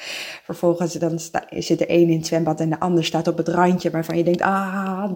Vervolgens 0.44 0.94
dan 0.94 1.18
zit 1.50 1.78
de 1.78 1.92
een 1.92 2.08
in 2.08 2.16
het 2.16 2.26
zwembad 2.26 2.60
en 2.60 2.70
de 2.70 2.80
ander 2.80 3.04
staat 3.04 3.28
op 3.28 3.36
het 3.36 3.48
randje 3.48 3.90
waarvan 3.90 4.16
je 4.16 4.24
denkt, 4.24 4.40
ah, 4.40 5.10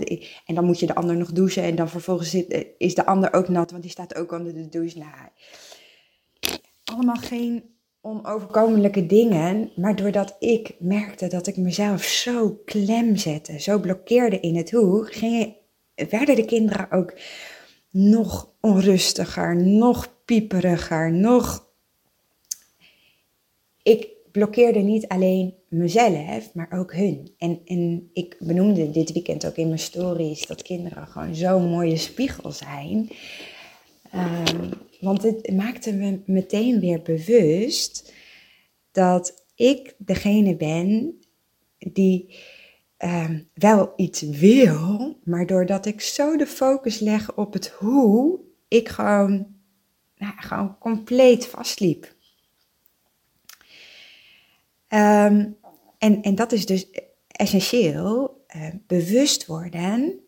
en 0.46 0.54
dan 0.54 0.64
moet 0.64 0.78
je 0.78 0.86
de 0.86 0.94
ander 0.94 1.16
nog 1.16 1.32
douchen 1.32 1.62
en 1.62 1.74
dan 1.74 1.88
vervolgens 1.88 2.30
zit, 2.30 2.66
is 2.78 2.94
de 2.94 3.06
ander 3.06 3.32
ook 3.32 3.48
nat, 3.48 3.70
want 3.70 3.82
die 3.82 3.92
staat 3.92 4.14
ook 4.14 4.32
onder 4.32 4.54
de 4.54 4.68
douche. 4.68 4.98
Nou, 4.98 5.10
allemaal 6.84 7.16
geen 7.16 7.72
onoverkomelijke 8.00 9.06
dingen, 9.06 9.70
maar 9.76 9.96
doordat 9.96 10.36
ik 10.38 10.74
merkte 10.78 11.28
dat 11.28 11.46
ik 11.46 11.56
mezelf 11.56 12.02
zo 12.02 12.60
klem 12.64 13.16
zette, 13.16 13.60
zo 13.60 13.78
blokkeerde 13.78 14.40
in 14.40 14.56
het 14.56 14.70
hoe, 14.70 15.04
gingen, 15.04 15.54
werden 15.94 16.36
de 16.36 16.44
kinderen 16.44 16.90
ook 16.90 17.14
nog 17.90 18.52
onrustiger, 18.60 19.56
nog 19.56 20.14
pieperiger, 20.24 21.12
nog. 21.12 21.66
Ik 23.82 24.08
blokkeerde 24.32 24.78
niet 24.78 25.08
alleen 25.08 25.54
mezelf, 25.68 26.54
maar 26.54 26.68
ook 26.72 26.94
hun. 26.94 27.34
En, 27.38 27.60
en 27.64 28.10
ik 28.12 28.36
benoemde 28.38 28.90
dit 28.90 29.12
weekend 29.12 29.46
ook 29.46 29.56
in 29.56 29.66
mijn 29.66 29.78
stories 29.78 30.46
dat 30.46 30.62
kinderen 30.62 31.06
gewoon 31.06 31.34
zo'n 31.34 31.68
mooie 31.68 31.96
spiegel 31.96 32.52
zijn. 32.52 33.08
Um, 34.14 34.70
want 35.00 35.22
het 35.22 35.52
maakte 35.52 35.92
me 35.92 36.22
meteen 36.26 36.80
weer 36.80 37.02
bewust 37.02 38.12
dat 38.92 39.44
ik 39.54 39.94
degene 39.98 40.56
ben 40.56 41.18
die 41.78 42.38
ehm, 42.96 43.42
wel 43.54 43.92
iets 43.96 44.22
wil, 44.22 45.18
maar 45.24 45.46
doordat 45.46 45.86
ik 45.86 46.00
zo 46.00 46.36
de 46.36 46.46
focus 46.46 46.98
leg 46.98 47.36
op 47.36 47.52
het 47.52 47.68
hoe, 47.68 48.40
ik 48.68 48.88
gewoon, 48.88 49.46
nou, 50.16 50.32
gewoon 50.36 50.78
compleet 50.78 51.46
vastliep. 51.46 52.14
Ehm, 54.88 55.50
en, 55.98 56.22
en 56.22 56.34
dat 56.34 56.52
is 56.52 56.66
dus 56.66 56.86
essentieel, 57.26 58.44
uh, 58.56 58.68
bewust 58.86 59.46
worden 59.46 60.18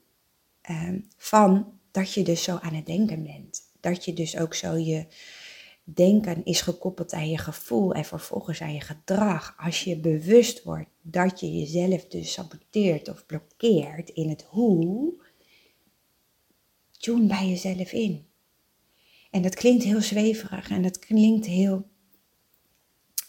van 1.17 1.79
dat 1.91 2.13
je 2.13 2.23
dus 2.23 2.43
zo 2.43 2.59
aan 2.61 2.75
het 2.75 2.87
denken 2.87 3.23
bent 3.23 3.66
dat 3.91 4.05
je 4.05 4.13
dus 4.13 4.37
ook 4.37 4.55
zo 4.55 4.77
je 4.77 5.07
denken 5.85 6.45
is 6.45 6.61
gekoppeld 6.61 7.13
aan 7.13 7.31
je 7.31 7.39
gevoel 7.39 7.93
en 7.93 8.05
vervolgens 8.05 8.61
aan 8.61 8.75
je 8.75 8.81
gedrag. 8.81 9.55
Als 9.59 9.85
je 9.85 9.97
bewust 9.97 10.63
wordt 10.63 10.89
dat 11.03 11.41
je 11.41 11.59
jezelf 11.59 12.07
dus 12.07 12.33
saboteert 12.33 13.09
of 13.09 13.27
blokkeert 13.27 14.09
in 14.11 14.29
het 14.29 14.43
hoe, 14.49 15.15
tune 16.99 17.27
bij 17.27 17.49
jezelf 17.49 17.93
in. 17.93 18.27
En 19.31 19.43
dat 19.43 19.55
klinkt 19.55 19.85
heel 19.85 20.01
zweverig 20.01 20.71
en 20.71 20.83
dat 20.83 20.99
klinkt 20.99 21.47
heel 21.47 21.87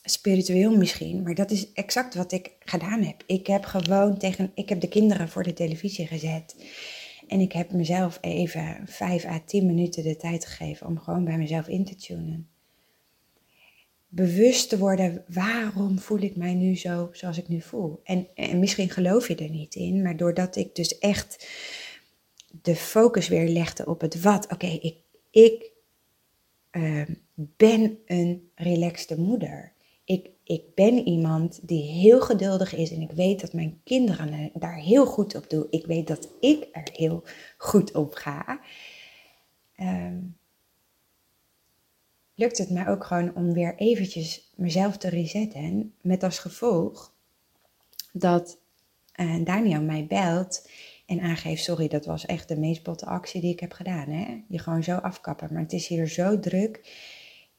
spiritueel 0.03 0.77
misschien, 0.77 1.23
maar 1.23 1.35
dat 1.35 1.51
is 1.51 1.71
exact 1.73 2.15
wat 2.15 2.31
ik 2.31 2.51
gedaan 2.59 3.03
heb. 3.03 3.23
Ik 3.25 3.47
heb 3.47 3.65
gewoon 3.65 4.17
tegen, 4.17 4.51
ik 4.55 4.69
heb 4.69 4.81
de 4.81 4.89
kinderen 4.89 5.29
voor 5.29 5.43
de 5.43 5.53
televisie 5.53 6.07
gezet. 6.07 6.55
En 7.27 7.39
ik 7.39 7.51
heb 7.51 7.71
mezelf 7.71 8.17
even 8.21 8.81
5 8.85 9.25
à 9.25 9.39
10 9.45 9.65
minuten 9.65 10.03
de 10.03 10.15
tijd 10.15 10.45
gegeven 10.45 10.87
om 10.87 10.99
gewoon 10.99 11.23
bij 11.23 11.37
mezelf 11.37 11.67
in 11.67 11.85
te 11.85 11.95
tunen. 11.95 12.49
Bewust 14.07 14.69
te 14.69 14.77
worden, 14.77 15.23
waarom 15.27 15.99
voel 15.99 16.21
ik 16.21 16.35
mij 16.35 16.53
nu 16.53 16.75
zo 16.77 17.09
zoals 17.11 17.37
ik 17.37 17.47
nu 17.47 17.61
voel? 17.61 18.01
En, 18.03 18.27
en 18.35 18.59
misschien 18.59 18.89
geloof 18.89 19.27
je 19.27 19.35
er 19.35 19.49
niet 19.49 19.75
in, 19.75 20.01
maar 20.01 20.17
doordat 20.17 20.55
ik 20.55 20.75
dus 20.75 20.97
echt 20.97 21.47
de 22.61 22.75
focus 22.75 23.27
weer 23.27 23.49
legde 23.49 23.85
op 23.85 24.01
het 24.01 24.21
wat. 24.21 24.51
Oké, 24.51 24.67
ik, 24.67 24.95
ik 25.31 25.71
uh, 26.71 27.01
ben 27.35 27.97
een 28.05 28.51
relaxte 28.55 29.19
moeder. 29.19 29.73
Ik 30.03 30.29
ik 30.47 30.75
ben 30.75 31.07
iemand 31.07 31.59
die 31.67 31.83
heel 31.83 32.21
geduldig 32.21 32.75
is 32.75 32.91
en 32.91 33.01
ik 33.01 33.11
weet 33.11 33.41
dat 33.41 33.53
mijn 33.53 33.81
kinderen 33.83 34.51
daar 34.53 34.77
heel 34.77 35.05
goed 35.05 35.35
op 35.35 35.49
doen. 35.49 35.67
Ik 35.69 35.85
weet 35.85 36.07
dat 36.07 36.29
ik 36.39 36.67
er 36.71 36.89
heel 36.91 37.23
goed 37.57 37.93
op 37.93 38.13
ga. 38.13 38.59
Um, 39.79 40.37
lukt 42.35 42.57
het 42.57 42.69
mij 42.69 42.87
ook 42.87 43.03
gewoon 43.03 43.35
om 43.35 43.53
weer 43.53 43.75
eventjes 43.75 44.51
mezelf 44.55 44.97
te 44.97 45.09
resetten. 45.09 45.93
Met 46.01 46.23
als 46.23 46.39
gevolg 46.39 47.13
dat 48.13 48.57
uh, 49.15 49.43
Daniel 49.43 49.81
mij 49.81 50.05
belt 50.05 50.69
en 51.05 51.19
aangeeft, 51.19 51.63
sorry, 51.63 51.87
dat 51.87 52.05
was 52.05 52.25
echt 52.25 52.47
de 52.47 52.59
meest 52.59 52.83
botte 52.83 53.05
actie 53.05 53.41
die 53.41 53.53
ik 53.53 53.59
heb 53.59 53.71
gedaan. 53.71 54.09
Hè? 54.09 54.43
Je 54.47 54.59
gewoon 54.59 54.83
zo 54.83 54.95
afkappen, 54.95 55.53
maar 55.53 55.61
het 55.61 55.73
is 55.73 55.87
hier 55.87 56.07
zo 56.07 56.39
druk. 56.39 56.81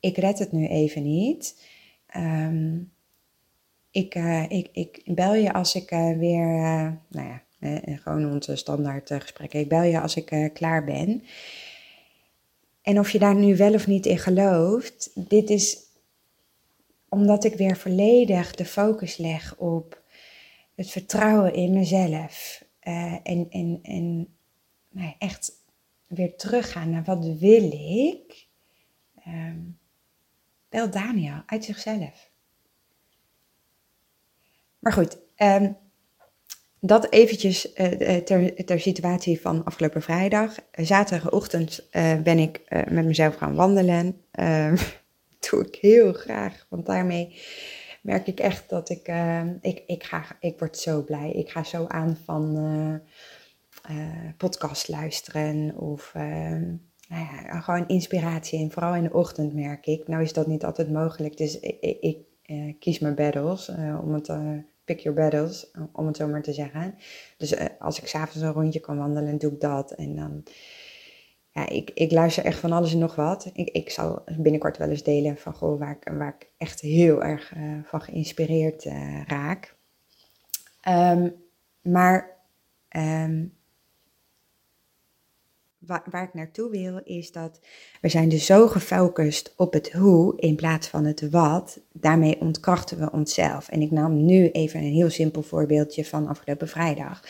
Ik 0.01 0.17
red 0.17 0.39
het 0.39 0.53
nu 0.53 0.67
even 0.67 1.03
niet. 1.03 1.77
Ehm, 2.09 2.79
ik, 3.91 4.15
uh, 4.15 4.51
ik, 4.51 4.69
ik 4.73 5.15
bel 5.15 5.35
je 5.35 5.53
als 5.53 5.75
ik 5.75 5.91
uh, 5.91 6.19
weer, 6.19 6.57
uh, 6.57 6.93
nou 7.09 7.29
ja, 7.29 7.43
gewoon 7.97 8.33
onze 8.33 8.57
standaard 8.57 9.11
gesprekken. 9.13 9.61
Ik 9.61 9.69
bel 9.69 9.83
je 9.83 10.01
als 10.01 10.17
ik 10.17 10.51
klaar 10.53 10.85
ben. 10.85 11.25
En 12.83 12.99
of 12.99 13.11
je 13.11 13.19
daar 13.19 13.35
nu 13.35 13.57
wel 13.57 13.75
of 13.75 13.87
niet 13.87 14.07
in 14.07 14.19
gelooft, 14.19 15.11
dit 15.29 15.51
is 15.51 15.79
omdat 17.09 17.45
ik 17.45 17.55
weer 17.55 17.77
volledig 17.77 18.55
de 18.55 18.65
focus 18.65 19.17
leg 19.17 19.57
op 19.57 20.03
het 20.75 20.91
vertrouwen 20.91 21.55
in 21.55 21.73
mezelf. 21.73 22.65
en 22.81 23.47
en, 23.51 23.79
en 23.83 24.29
nou, 24.91 25.15
echt 25.19 25.53
weer 26.07 26.37
teruggaan 26.37 26.91
naar 26.91 27.05
wat 27.05 27.25
wil 27.25 27.73
ik. 28.07 28.47
Um, 29.27 29.79
bel 30.69 30.91
Daniel 30.91 31.43
uit 31.47 31.65
zichzelf. 31.65 32.31
Maar 34.79 34.93
goed, 34.93 35.19
um, 35.37 35.77
dat 36.81 37.13
eventjes 37.13 37.75
uh, 37.75 38.17
ter, 38.17 38.65
ter, 38.65 38.81
situatie 38.81 39.41
van 39.41 39.65
afgelopen 39.65 40.03
vrijdag. 40.03 40.55
Zaterdagochtend 40.73 41.89
uh, 41.93 42.21
ben 42.21 42.39
ik 42.39 42.61
met 42.69 43.05
mezelf 43.05 43.35
gaan 43.35 43.55
wandelen. 43.55 44.21
Ehm, 44.31 44.77
doe 45.51 45.67
ik 45.67 45.75
heel 45.75 46.13
graag, 46.13 46.67
want 46.69 46.87
daarmee 46.87 47.43
merk 48.03 48.27
ik 48.27 48.41
echt 48.41 48.69
dat 48.69 48.91
ik, 48.91 49.07
ehm, 49.07 49.55
ik, 49.61 49.83
ik, 49.87 50.05
ga, 50.05 50.25
ik 50.41 50.59
word 50.59 50.79
zo 50.79 51.03
blij. 51.03 51.31
Ik 51.31 51.51
ga 51.51 51.65
zo 51.65 51.87
aan 51.87 52.19
van 52.25 53.03
podcast 54.37 54.89
luisteren 54.89 55.77
of 55.77 56.13
nou 57.09 57.23
ja, 57.23 57.61
gewoon 57.61 57.89
inspiratie. 57.89 58.59
En 58.59 58.71
vooral 58.71 58.95
in 58.95 59.03
de 59.03 59.13
ochtend 59.13 59.55
merk 59.55 59.87
ik. 59.87 60.09
Nou 60.09 60.23
is 60.23 60.33
dat 60.33 60.47
niet 60.47 60.65
altijd 60.65 60.91
mogelijk, 60.91 61.37
dus 61.37 61.61
ik, 61.61 62.19
uh, 62.47 62.75
kies 62.79 62.99
mijn 62.99 63.15
battles, 63.15 63.69
uh, 63.69 63.99
om 64.03 64.15
het, 64.15 64.29
uh, 64.29 64.59
pick 64.85 65.01
your 65.01 65.19
battles, 65.19 65.71
om 65.93 66.07
het 66.07 66.17
zo 66.17 66.29
maar 66.29 66.43
te 66.43 66.53
zeggen. 66.53 66.95
Dus 67.37 67.57
als 67.79 68.01
ik 68.01 68.07
s'avonds 68.07 68.41
een 68.41 68.53
rondje 68.53 68.81
kan 68.81 68.99
wandelen, 68.99 69.39
doe 69.39 69.53
ik 69.53 69.61
dat. 69.61 69.93
En 69.93 70.17
dan, 70.17 70.43
ja, 71.51 71.69
ik, 71.69 71.91
ik 71.95 72.13
luister 72.13 72.45
echt 72.45 72.59
van 72.59 72.73
alles 72.73 72.93
en 72.93 72.99
nog 72.99 73.15
wat. 73.15 73.51
Ik, 73.53 73.69
ik 73.71 73.91
zal 73.91 74.25
binnenkort 74.37 74.77
wel 74.77 74.89
eens 74.89 75.03
delen 75.03 75.37
van 75.37 75.55
goh, 75.55 75.79
waar, 75.79 75.97
ik, 76.01 76.13
waar 76.13 76.37
ik 76.41 76.51
echt 76.57 76.81
heel 76.81 77.23
erg 77.23 77.53
van 77.85 78.01
geïnspireerd 78.01 78.85
raak. 79.27 79.77
Um, 80.89 81.35
maar 81.83 82.37
um, 82.97 83.58
waar, 85.89 86.03
waar, 86.11 86.23
ik 86.23 86.35
naartoe 86.35 86.71
wil 86.71 87.01
is 87.05 87.33
dat 87.33 87.61
we 88.01 88.09
zijn 88.09 88.29
dus 88.29 88.47
zo 88.47 88.69
gefocust 88.69 89.53
op 89.57 89.73
het 89.73 89.93
hoe 89.93 90.37
in 90.37 90.57
plaats 90.57 90.89
van 90.89 91.05
het 91.05 91.31
wat. 91.31 91.81
Daarmee 91.93 92.41
ontkrachten 92.41 92.99
we 92.99 93.11
onszelf. 93.11 93.69
En 93.69 93.83
ik 93.83 93.91
nam 93.91 94.25
nu 94.25 94.51
even 94.51 94.81
een 94.81 94.93
heel 94.93 95.11
simpel 95.11 95.43
voorbeeldje 95.43 96.05
van 96.05 96.29
afgelopen 96.29 96.69
vrijdag. 96.69 97.23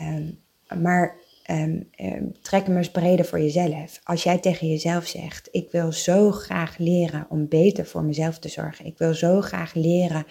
Um, 0.00 0.38
maar 0.80 1.16
um, 1.50 1.88
um, 2.00 2.32
trek 2.42 2.66
hem 2.66 2.76
eens 2.76 2.90
breder 2.90 3.24
voor 3.24 3.40
jezelf. 3.40 4.00
Als 4.04 4.22
jij 4.22 4.38
tegen 4.38 4.68
jezelf 4.68 5.06
zegt: 5.06 5.48
Ik 5.50 5.70
wil 5.70 5.92
zo 5.92 6.30
graag 6.30 6.78
leren 6.78 7.26
om 7.28 7.48
beter 7.48 7.86
voor 7.86 8.02
mezelf 8.02 8.38
te 8.38 8.48
zorgen. 8.48 8.84
Ik 8.84 8.98
wil 8.98 9.14
zo 9.14 9.40
graag 9.40 9.74
leren 9.74 10.26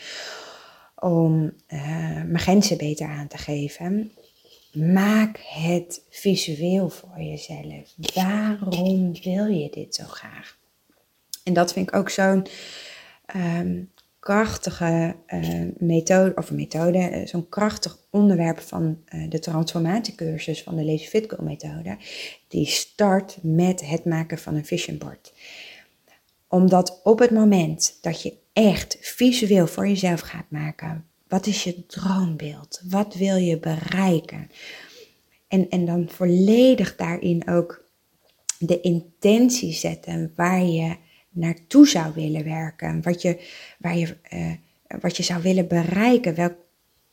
om 0.96 1.53
uh, 1.67 1.82
mijn 2.24 2.39
grenzen 2.39 2.77
beter 2.77 3.08
aan 3.08 3.27
te 3.27 3.38
geven. 3.38 4.12
Maak 4.74 5.39
het 5.43 6.01
visueel 6.09 6.89
voor 6.89 7.21
jezelf. 7.21 7.93
Waarom 8.13 9.13
wil 9.24 9.45
je 9.45 9.69
dit 9.69 9.95
zo 9.95 10.03
graag? 10.03 10.57
En 11.43 11.53
dat 11.53 11.74
vind 11.74 11.88
ik 11.88 11.95
ook 11.95 12.09
zo'n 12.09 12.47
um, 13.36 13.91
krachtige 14.19 15.15
uh, 15.27 15.67
methode, 15.77 16.33
of 16.36 16.51
methode, 16.51 16.97
uh, 16.97 17.27
zo'n 17.27 17.50
krachtig 17.50 17.97
onderwerp 18.09 18.59
van 18.59 19.03
uh, 19.09 19.29
de 19.29 19.39
transformatiecursus 19.39 20.63
van 20.63 20.75
de 20.75 20.86
Lazy 20.86 21.07
Fit 21.07 21.29
Girl 21.29 21.43
methode. 21.43 21.97
Die 22.47 22.65
start 22.65 23.38
met 23.41 23.86
het 23.86 24.05
maken 24.05 24.38
van 24.38 24.55
een 24.55 24.65
vision 24.65 24.97
board. 24.97 25.33
Omdat 26.47 27.00
op 27.03 27.19
het 27.19 27.31
moment 27.31 27.97
dat 28.01 28.21
je 28.21 28.33
echt 28.53 28.97
visueel 29.01 29.67
voor 29.67 29.88
jezelf 29.88 30.19
gaat 30.19 30.50
maken, 30.50 31.06
wat 31.27 31.46
is 31.46 31.63
je 31.63 31.86
droombeeld? 31.86 32.81
Wat 32.89 33.13
wil 33.13 33.36
je 33.36 33.60
bereiken? 33.60 34.51
En, 35.48 35.69
en 35.69 35.86
dan 35.86 36.10
volledig 36.10 36.96
daarin 36.96 37.48
ook 37.50 37.86
de 38.60 38.81
intentie 38.81 39.74
zetten 39.74 40.34
waar 40.36 40.63
je 40.63 40.96
naartoe 41.29 41.88
zou 41.88 42.13
willen 42.13 42.43
werken, 42.43 43.01
wat 43.01 43.22
je, 43.22 43.39
waar 43.79 43.98
je, 43.98 44.17
uh, 44.34 44.53
wat 45.01 45.17
je 45.17 45.24
zou 45.24 45.41
willen 45.41 45.67
bereiken, 45.67 46.36
welk, 46.36 46.55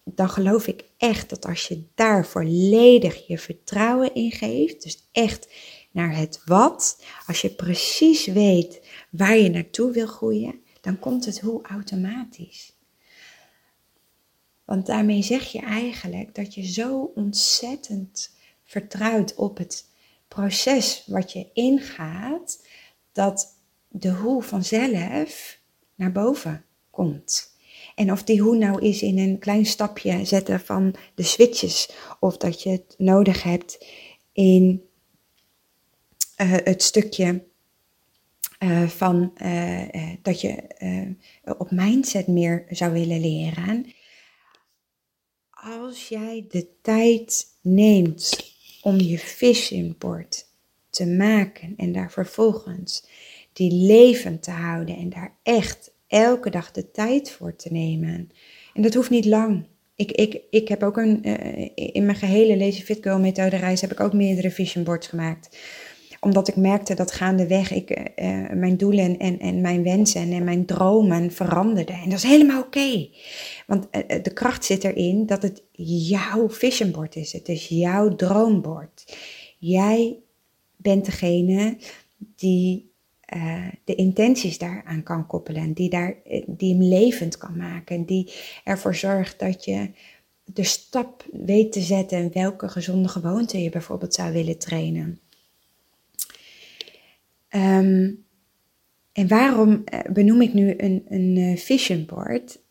dan 0.04 0.28
geloof 0.28 0.66
ik 0.66 0.85
echt 0.97 1.28
dat 1.30 1.47
als 1.47 1.68
je 1.68 1.85
daar 1.94 2.26
volledig 2.26 3.26
je 3.26 3.38
vertrouwen 3.38 4.14
in 4.14 4.30
geeft, 4.30 4.83
dus 4.83 5.09
echt 5.12 5.49
naar 5.90 6.16
het 6.16 6.42
wat, 6.44 7.04
als 7.26 7.40
je 7.40 7.50
precies 7.50 8.26
weet 8.26 8.88
waar 9.11 9.37
je 9.37 9.50
naartoe 9.50 9.92
wil 9.92 10.06
groeien, 10.06 10.61
dan 10.80 10.99
komt 10.99 11.25
het 11.25 11.40
hoe 11.40 11.66
automatisch. 11.66 12.74
Want 14.64 14.87
daarmee 14.87 15.23
zeg 15.23 15.52
je 15.52 15.61
eigenlijk 15.61 16.35
dat 16.35 16.54
je 16.54 16.62
zo 16.62 17.12
ontzettend 17.14 18.35
vertrouwt 18.64 19.35
op 19.35 19.59
het 19.59 19.87
proces 20.28 21.04
wat 21.06 21.33
je 21.33 21.47
ingaat, 21.52 22.66
dat 23.12 23.56
de 23.88 24.11
hoe 24.11 24.42
vanzelf 24.42 25.59
naar 25.94 26.12
boven 26.12 26.64
komt. 26.90 27.52
En 27.94 28.12
of 28.12 28.23
die 28.23 28.40
hoe 28.40 28.56
nou 28.56 28.83
is 28.83 29.02
in 29.02 29.18
een 29.18 29.38
klein 29.38 29.66
stapje 29.66 30.25
zetten 30.25 30.61
van 30.61 30.94
de 31.14 31.23
switches, 31.23 31.90
of 32.21 32.37
dat 32.37 32.62
je 32.62 32.71
het 32.71 32.94
nodig 32.99 33.42
hebt 33.42 33.87
in 34.33 34.83
uh, 36.37 36.52
het 36.64 36.83
stukje 36.83 37.44
uh, 38.59 38.88
van 38.88 39.33
uh, 39.42 39.82
dat 40.23 40.41
je 40.41 40.62
op 41.58 41.71
mindset 41.71 42.26
meer 42.26 42.65
zou 42.69 42.93
willen 42.93 43.21
leren. 43.21 43.86
Als 45.64 46.08
jij 46.08 46.44
de 46.48 46.66
tijd 46.82 47.46
neemt 47.60 48.54
om 48.82 49.00
je 49.00 49.18
vision 49.18 49.94
board 49.98 50.46
te 50.90 51.06
maken 51.06 51.74
en 51.76 51.92
daar 51.92 52.10
vervolgens 52.10 53.06
die 53.52 53.72
levend 53.72 54.42
te 54.42 54.50
houden 54.50 54.96
en 54.96 55.08
daar 55.08 55.36
echt 55.42 55.92
elke 56.06 56.50
dag 56.50 56.70
de 56.70 56.90
tijd 56.90 57.30
voor 57.30 57.56
te 57.56 57.72
nemen. 57.72 58.30
En 58.74 58.82
dat 58.82 58.94
hoeft 58.94 59.10
niet 59.10 59.24
lang. 59.24 59.66
Ik, 59.96 60.12
ik, 60.12 60.40
ik 60.50 60.68
heb 60.68 60.82
ook 60.82 60.96
een, 60.96 61.28
uh, 61.28 61.68
in 61.74 62.04
mijn 62.04 62.18
gehele 62.18 62.56
Lazy 62.56 62.82
Fit 62.82 62.98
Girl 63.02 63.18
methode 63.18 63.56
reis 63.56 63.80
heb 63.80 63.92
ik 63.92 64.00
ook 64.00 64.12
meerdere 64.12 64.50
vision 64.50 64.84
boards 64.84 65.06
gemaakt. 65.06 65.58
Omdat 66.20 66.48
ik 66.48 66.56
merkte 66.56 66.94
dat 66.94 67.12
gaandeweg 67.12 67.72
ik 67.72 67.90
uh, 67.90 68.50
mijn 68.50 68.76
doelen 68.76 69.18
en, 69.18 69.38
en 69.38 69.60
mijn 69.60 69.82
wensen 69.82 70.32
en 70.32 70.44
mijn 70.44 70.64
dromen 70.66 71.32
veranderden. 71.32 71.94
En 71.94 72.08
dat 72.08 72.18
is 72.18 72.24
helemaal 72.24 72.62
oké. 72.62 72.78
Okay. 72.78 73.10
Want 73.66 73.88
uh, 73.90 74.22
de 74.22 74.32
kracht 74.32 74.64
zit 74.64 74.84
erin 74.84 75.26
dat 75.26 75.42
het 75.42 75.62
jouw 75.72 76.50
vision 76.50 76.90
board 76.90 77.16
is. 77.16 77.32
Het 77.32 77.48
is 77.48 77.68
jouw 77.68 78.14
droombord. 78.14 79.16
Jij 79.58 80.18
bent 80.76 81.04
degene 81.04 81.76
die 82.36 82.92
uh, 83.36 83.66
de 83.84 83.94
intenties 83.94 84.58
daaraan 84.58 85.02
kan 85.02 85.26
koppelen, 85.26 85.72
die, 85.72 85.90
daar, 85.90 86.16
eh, 86.24 86.42
die 86.46 86.74
hem 86.74 86.82
levend 86.82 87.36
kan 87.36 87.56
maken, 87.56 88.04
die 88.04 88.32
ervoor 88.64 88.94
zorgt 88.94 89.38
dat 89.38 89.64
je 89.64 89.90
de 90.44 90.64
stap 90.64 91.26
weet 91.32 91.72
te 91.72 91.80
zetten 91.80 92.18
en 92.18 92.32
welke 92.32 92.68
gezonde 92.68 93.08
gewoonte 93.08 93.62
je 93.62 93.70
bijvoorbeeld 93.70 94.14
zou 94.14 94.32
willen 94.32 94.58
trainen. 94.58 95.20
Um, 97.50 98.24
en 99.12 99.28
waarom 99.28 99.82
eh, 99.84 100.12
benoem 100.12 100.40
ik 100.42 100.54
nu 100.54 100.74
een, 100.76 101.04
een 101.08 101.58
vision 101.58 102.06
board? 102.06 102.62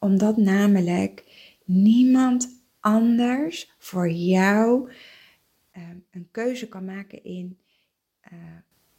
Omdat 0.00 0.36
namelijk 0.36 1.24
niemand 1.64 2.48
anders 2.80 3.74
voor 3.78 4.10
jou 4.10 4.90
uh, 5.76 5.82
een 6.10 6.28
keuze 6.30 6.68
kan 6.68 6.84
maken 6.84 7.24
in 7.24 7.58
uh, 8.32 8.38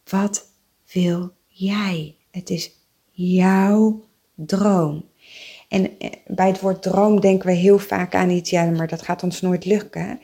wat 0.03 0.51
wil 0.93 1.33
jij? 1.47 2.15
Het 2.31 2.49
is 2.49 2.71
jouw 3.11 4.03
droom. 4.35 5.09
En 5.69 5.99
eh, 5.99 6.09
bij 6.27 6.47
het 6.47 6.59
woord 6.59 6.81
droom 6.81 7.19
denken 7.19 7.47
we 7.47 7.53
heel 7.53 7.79
vaak 7.79 8.15
aan 8.15 8.29
iets, 8.29 8.49
ja, 8.49 8.65
maar 8.65 8.87
dat 8.87 9.01
gaat 9.01 9.23
ons 9.23 9.41
nooit 9.41 9.65
lukken. 9.65 10.19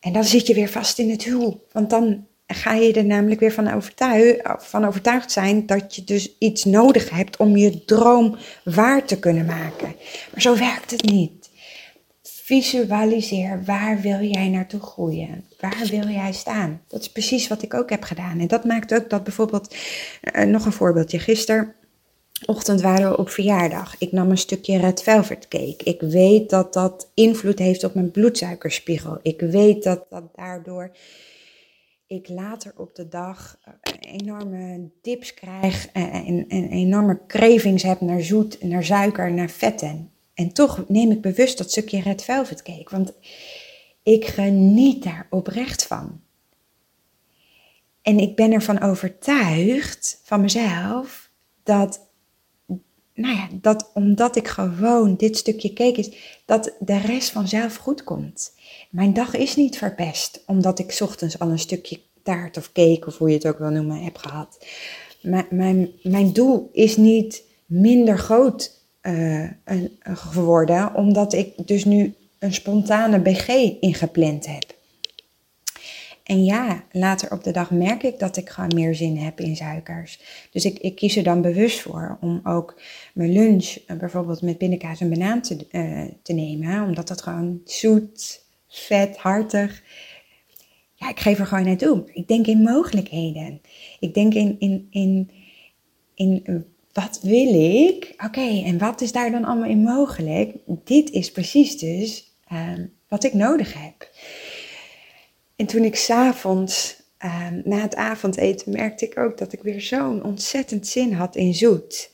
En 0.00 0.12
dan 0.12 0.24
zit 0.24 0.46
je 0.46 0.54
weer 0.54 0.68
vast 0.68 0.98
in 0.98 1.10
het 1.10 1.28
hoe. 1.28 1.60
Want 1.72 1.90
dan 1.90 2.26
ga 2.46 2.72
je 2.72 2.92
er 2.92 3.04
namelijk 3.04 3.40
weer 3.40 3.52
van, 3.52 3.72
overtuig, 3.72 4.36
van 4.58 4.84
overtuigd 4.84 5.32
zijn 5.32 5.66
dat 5.66 5.94
je 5.94 6.04
dus 6.04 6.38
iets 6.38 6.64
nodig 6.64 7.10
hebt 7.10 7.36
om 7.36 7.56
je 7.56 7.84
droom 7.84 8.36
waar 8.64 9.04
te 9.04 9.18
kunnen 9.18 9.46
maken. 9.46 9.94
Maar 10.32 10.42
zo 10.42 10.56
werkt 10.56 10.90
het 10.90 11.02
niet. 11.02 11.50
Visualiseer 12.22 13.62
waar 13.64 14.00
wil 14.00 14.20
jij 14.20 14.48
naartoe 14.48 14.80
groeien? 14.80 15.44
Waar 15.60 15.86
wil 15.90 16.08
jij 16.08 16.32
staan? 16.32 16.80
Dat 16.88 17.00
is 17.00 17.10
precies 17.10 17.48
wat 17.48 17.62
ik 17.62 17.74
ook 17.74 17.90
heb 17.90 18.02
gedaan. 18.02 18.40
En 18.40 18.46
dat 18.46 18.64
maakt 18.64 18.94
ook 18.94 19.10
dat 19.10 19.24
bijvoorbeeld, 19.24 19.74
uh, 20.22 20.44
nog 20.44 20.64
een 20.64 20.72
voorbeeldje, 20.72 21.18
gisteren 21.18 21.74
ochtend 22.44 22.80
waren 22.80 23.10
we 23.10 23.18
op 23.18 23.28
verjaardag. 23.28 23.94
Ik 23.98 24.12
nam 24.12 24.30
een 24.30 24.38
stukje 24.38 24.78
red 24.78 25.02
velvet 25.02 25.48
cake. 25.48 25.84
Ik 25.84 26.00
weet 26.00 26.50
dat 26.50 26.72
dat 26.72 27.10
invloed 27.14 27.58
heeft 27.58 27.84
op 27.84 27.94
mijn 27.94 28.10
bloedsuikerspiegel. 28.10 29.18
Ik 29.22 29.40
weet 29.40 29.82
dat 29.82 30.04
dat 30.10 30.24
daardoor 30.34 30.90
ik 32.06 32.28
later 32.28 32.72
op 32.76 32.94
de 32.94 33.08
dag 33.08 33.58
eh, 33.62 33.72
enorme 34.00 34.90
dips 35.02 35.34
krijg 35.34 35.88
en, 35.92 36.10
en, 36.10 36.48
en 36.48 36.68
enorme 36.68 37.20
cravings 37.26 37.82
heb 37.82 38.00
naar 38.00 38.22
zoet, 38.22 38.62
naar 38.62 38.84
suiker, 38.84 39.32
naar 39.32 39.50
vetten. 39.50 40.10
En 40.34 40.52
toch 40.52 40.84
neem 40.88 41.10
ik 41.10 41.20
bewust 41.20 41.58
dat 41.58 41.70
stukje 41.70 42.00
red 42.00 42.24
velvet 42.24 42.62
cake, 42.62 42.90
want 42.90 43.12
ik 44.02 44.24
geniet 44.24 45.02
daar 45.02 45.26
oprecht 45.30 45.86
van. 45.86 46.20
En 48.02 48.18
ik 48.18 48.36
ben 48.36 48.52
ervan 48.52 48.82
overtuigd 48.82 50.20
van 50.24 50.40
mezelf 50.40 51.30
dat, 51.62 52.05
nou 53.16 53.36
ja, 53.36 53.48
dat 53.52 53.90
omdat 53.94 54.36
ik 54.36 54.48
gewoon 54.48 55.16
dit 55.16 55.36
stukje 55.36 55.72
cake 55.72 56.00
is, 56.00 56.10
dat 56.44 56.72
de 56.78 56.98
rest 56.98 57.30
vanzelf 57.30 57.76
goed 57.76 58.04
komt. 58.04 58.52
Mijn 58.90 59.12
dag 59.12 59.34
is 59.34 59.56
niet 59.56 59.78
verpest 59.78 60.42
omdat 60.46 60.78
ik 60.78 60.96
ochtends 61.00 61.38
al 61.38 61.50
een 61.50 61.58
stukje 61.58 62.00
taart 62.22 62.56
of 62.56 62.72
cake, 62.72 63.06
of 63.06 63.18
hoe 63.18 63.28
je 63.28 63.34
het 63.34 63.46
ook 63.46 63.58
wil 63.58 63.70
noemen, 63.70 64.02
heb 64.02 64.16
gehad. 64.16 64.66
mijn, 65.50 65.90
mijn, 66.02 66.32
doel 66.32 66.70
is 66.72 66.96
niet 66.96 67.42
minder 67.66 68.18
groot 68.18 68.80
uh, 69.02 69.50
geworden, 70.02 70.94
omdat 70.94 71.32
ik 71.32 71.66
dus 71.66 71.84
nu 71.84 72.14
een 72.38 72.54
spontane 72.54 73.20
BG 73.20 73.48
ingepland 73.80 74.46
heb. 74.46 74.75
En 76.26 76.44
ja, 76.44 76.84
later 76.92 77.32
op 77.32 77.44
de 77.44 77.50
dag 77.50 77.70
merk 77.70 78.02
ik 78.02 78.18
dat 78.18 78.36
ik 78.36 78.48
gewoon 78.48 78.74
meer 78.74 78.94
zin 78.94 79.16
heb 79.16 79.40
in 79.40 79.56
suikers. 79.56 80.20
Dus 80.50 80.64
ik, 80.64 80.78
ik 80.78 80.94
kies 80.94 81.16
er 81.16 81.22
dan 81.22 81.42
bewust 81.42 81.80
voor 81.80 82.18
om 82.20 82.40
ook 82.44 82.80
mijn 83.14 83.32
lunch 83.32 83.76
uh, 83.86 83.96
bijvoorbeeld 83.96 84.42
met 84.42 84.58
pindakaas 84.58 85.00
en 85.00 85.08
banaan 85.08 85.42
te, 85.42 85.66
uh, 85.72 86.02
te 86.22 86.32
nemen. 86.32 86.82
Omdat 86.82 87.08
dat 87.08 87.22
gewoon 87.22 87.60
zoet, 87.64 88.44
vet, 88.68 89.16
hartig. 89.16 89.82
ja, 90.94 91.08
ik 91.08 91.20
geef 91.20 91.38
er 91.38 91.46
gewoon 91.46 91.64
naartoe. 91.64 92.10
Ik 92.12 92.28
denk 92.28 92.46
in 92.46 92.62
mogelijkheden. 92.62 93.60
Ik 94.00 94.14
denk 94.14 94.34
in, 94.34 94.56
in, 94.58 94.86
in, 94.90 95.30
in 96.14 96.64
wat 96.92 97.20
wil 97.22 97.54
ik? 97.84 98.14
Oké, 98.24 98.62
en 98.64 98.78
wat 98.78 99.00
is 99.00 99.12
daar 99.12 99.30
dan 99.30 99.44
allemaal 99.44 99.68
in 99.68 99.82
mogelijk? 99.82 100.54
Dit 100.84 101.10
is 101.10 101.32
precies 101.32 101.78
dus 101.78 102.32
ehm, 102.46 102.86
wat 103.08 103.24
ik 103.24 103.34
nodig 103.34 103.74
heb. 103.74 104.10
En 105.56 105.66
toen 105.66 105.82
ik 105.82 105.96
s'avonds, 105.96 107.02
um, 107.24 107.62
na 107.64 107.80
het 107.80 107.94
avondeten, 107.94 108.72
merkte 108.72 109.04
ik 109.04 109.18
ook 109.18 109.38
dat 109.38 109.52
ik 109.52 109.62
weer 109.62 109.80
zo'n 109.80 110.24
ontzettend 110.24 110.86
zin 110.86 111.12
had 111.12 111.36
in 111.36 111.54
zoet. 111.54 112.10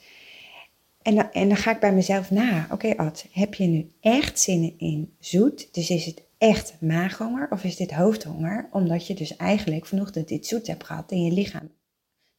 En 1.02 1.14
dan, 1.14 1.32
en 1.32 1.48
dan 1.48 1.56
ga 1.56 1.70
ik 1.70 1.80
bij 1.80 1.92
mezelf 1.92 2.30
na. 2.30 2.66
Oké, 2.70 2.96
Ad, 2.96 3.26
heb 3.30 3.54
je 3.54 3.66
nu 3.66 3.90
echt 4.00 4.40
zin 4.40 4.74
in 4.78 5.16
zoet? 5.18 5.74
Dus 5.74 5.90
is 5.90 6.04
het 6.04 6.22
echt 6.38 6.80
maaghonger 6.80 7.50
of 7.50 7.64
is 7.64 7.76
dit 7.76 7.92
hoofdhonger? 7.92 8.68
Omdat 8.72 9.06
je 9.06 9.14
dus 9.14 9.36
eigenlijk 9.36 9.86
vanochtend 9.86 10.28
dit 10.28 10.46
zoet 10.46 10.66
hebt 10.66 10.84
gehad 10.84 11.10
in 11.10 11.24
je 11.24 11.32
lichaam. 11.32 11.70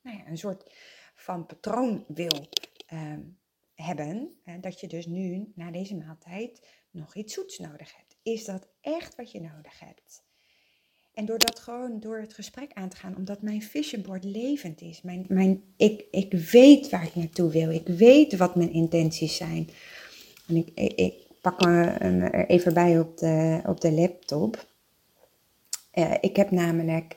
Nou 0.02 0.18
ja, 0.18 0.28
een 0.28 0.38
soort 0.38 0.72
van 1.16 1.46
patroon 1.46 2.06
wil 2.08 2.48
ehm, 2.88 3.22
hebben. 3.76 4.30
En 4.44 4.62
dat 4.62 4.80
je 4.80 4.88
dus 4.88 5.06
nu 5.06 5.52
na 5.56 5.72
deze 5.72 5.96
maaltijd 5.96 6.68
nog 6.92 7.16
iets 7.16 7.34
zoets 7.34 7.60
nodig 7.60 7.96
hebt. 7.96 8.18
Is 8.24 8.46
dat 8.46 8.68
echt 8.82 9.16
wat 9.16 9.32
je 9.32 9.42
nodig 9.42 9.80
hebt? 9.80 10.22
En 11.13 11.26
door 11.26 11.38
dat 11.38 11.60
gewoon 11.60 11.99
door 11.99 12.19
het 12.19 12.34
gesprek 12.34 12.71
aan 12.73 12.89
te 12.89 12.97
gaan, 12.97 13.15
omdat 13.17 13.41
mijn 13.41 13.62
vision 13.62 14.02
board 14.02 14.23
levend 14.23 14.82
is. 14.82 15.02
Mijn, 15.02 15.26
mijn, 15.28 15.63
ik, 15.78 16.06
ik 16.12 16.34
weet 16.34 16.89
waar 16.89 17.04
ik 17.04 17.15
naartoe 17.15 17.52
wil. 17.52 17.69
Ik 17.69 17.88
weet 17.88 18.38
wat 18.38 18.56
mijn 18.56 18.73
intenties 18.73 19.36
zijn. 19.36 19.69
En 20.47 20.56
ik, 20.56 20.69
ik, 20.95 21.13
pak 21.41 21.65
me 21.65 21.86
er 21.86 22.47
even 22.47 22.73
bij 22.73 22.99
op 22.99 23.17
de, 23.17 23.62
op 23.65 23.82
de 23.82 23.91
laptop. 23.91 24.65
Uh, 25.93 26.13
ik 26.21 26.36
heb 26.36 26.52
namelijk 26.52 27.15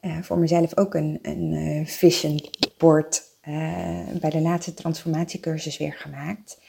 uh, 0.00 0.22
voor 0.22 0.38
mezelf 0.38 0.76
ook 0.76 0.94
een, 0.94 1.18
een 1.22 1.52
uh, 1.52 1.86
vision 1.86 2.40
board 2.78 3.24
bij 4.20 4.30
de 4.30 4.40
laatste 4.40 4.74
transformatiecursus 4.74 5.76
weer 5.76 5.92
gemaakt. 5.92 6.60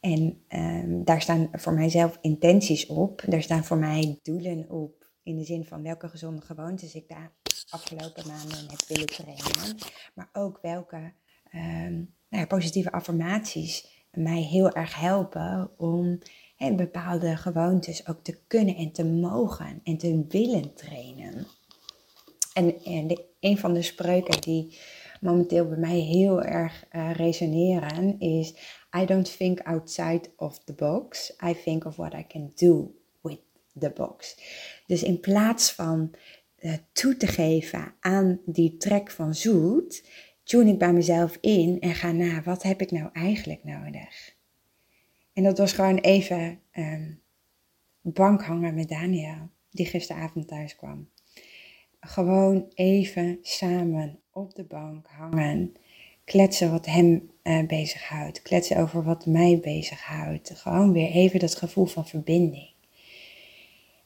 En 0.00 0.42
um, 0.48 1.04
daar 1.04 1.22
staan 1.22 1.48
voor 1.52 1.72
mijzelf 1.72 2.18
intenties 2.20 2.86
op. 2.86 3.22
Daar 3.26 3.42
staan 3.42 3.64
voor 3.64 3.76
mij 3.76 4.18
doelen 4.22 4.70
op 4.70 4.97
in 5.28 5.36
de 5.36 5.44
zin 5.44 5.64
van 5.64 5.82
welke 5.82 6.08
gezonde 6.08 6.42
gewoontes 6.42 6.94
ik 6.94 7.08
daar 7.08 7.32
afgelopen 7.68 8.26
maanden 8.26 8.70
heb 8.70 8.80
willen 8.88 9.06
trainen. 9.06 9.76
Maar 10.14 10.28
ook 10.32 10.58
welke 10.62 11.12
um, 11.54 12.14
nou 12.28 12.42
ja, 12.42 12.46
positieve 12.46 12.92
affirmaties 12.92 13.96
mij 14.12 14.40
heel 14.40 14.72
erg 14.72 15.00
helpen 15.00 15.70
om 15.76 16.18
bepaalde 16.76 17.36
gewoontes 17.36 18.08
ook 18.08 18.22
te 18.22 18.38
kunnen 18.46 18.76
en 18.76 18.92
te 18.92 19.04
mogen 19.04 19.80
en 19.84 19.96
te 19.96 20.24
willen 20.28 20.74
trainen. 20.74 21.46
En, 22.52 22.84
en 22.84 23.06
de, 23.06 23.24
een 23.40 23.58
van 23.58 23.74
de 23.74 23.82
spreuken 23.82 24.40
die 24.40 24.78
momenteel 25.20 25.68
bij 25.68 25.78
mij 25.78 25.98
heel 25.98 26.42
erg 26.42 26.84
uh, 26.92 27.12
resoneren 27.12 28.20
is: 28.20 28.54
I 28.96 29.04
don't 29.04 29.36
think 29.36 29.60
outside 29.60 30.30
of 30.36 30.58
the 30.58 30.72
box, 30.72 31.36
I 31.44 31.54
think 31.64 31.84
of 31.84 31.96
what 31.96 32.14
I 32.14 32.26
can 32.26 32.52
do 32.54 32.94
with 33.20 33.40
the 33.78 33.90
box. 33.90 34.36
Dus 34.88 35.02
in 35.02 35.20
plaats 35.20 35.72
van 35.72 36.14
uh, 36.58 36.72
toe 36.92 37.16
te 37.16 37.26
geven 37.26 37.94
aan 38.00 38.40
die 38.44 38.76
trek 38.76 39.10
van 39.10 39.34
zoet, 39.34 40.08
tune 40.42 40.70
ik 40.70 40.78
bij 40.78 40.92
mezelf 40.92 41.38
in 41.40 41.80
en 41.80 41.94
ga 41.94 42.12
na, 42.12 42.42
wat 42.42 42.62
heb 42.62 42.80
ik 42.80 42.90
nou 42.90 43.08
eigenlijk 43.12 43.64
nodig? 43.64 44.36
En 45.32 45.42
dat 45.42 45.58
was 45.58 45.72
gewoon 45.72 45.98
even 45.98 46.60
um, 46.72 47.20
bank 48.00 48.42
hangen 48.42 48.74
met 48.74 48.88
Daniel, 48.88 49.50
die 49.70 49.86
gisteravond 49.86 50.48
thuis 50.48 50.76
kwam. 50.76 51.08
Gewoon 52.00 52.70
even 52.74 53.38
samen 53.42 54.18
op 54.32 54.54
de 54.54 54.64
bank 54.64 55.06
hangen, 55.06 55.72
kletsen 56.24 56.70
wat 56.70 56.86
hem 56.86 57.30
uh, 57.42 57.66
bezighoudt, 57.66 58.42
kletsen 58.42 58.76
over 58.76 59.02
wat 59.02 59.26
mij 59.26 59.58
bezighoudt. 59.62 60.50
Gewoon 60.54 60.92
weer 60.92 61.10
even 61.10 61.40
dat 61.40 61.54
gevoel 61.54 61.86
van 61.86 62.06
verbinding. 62.06 62.76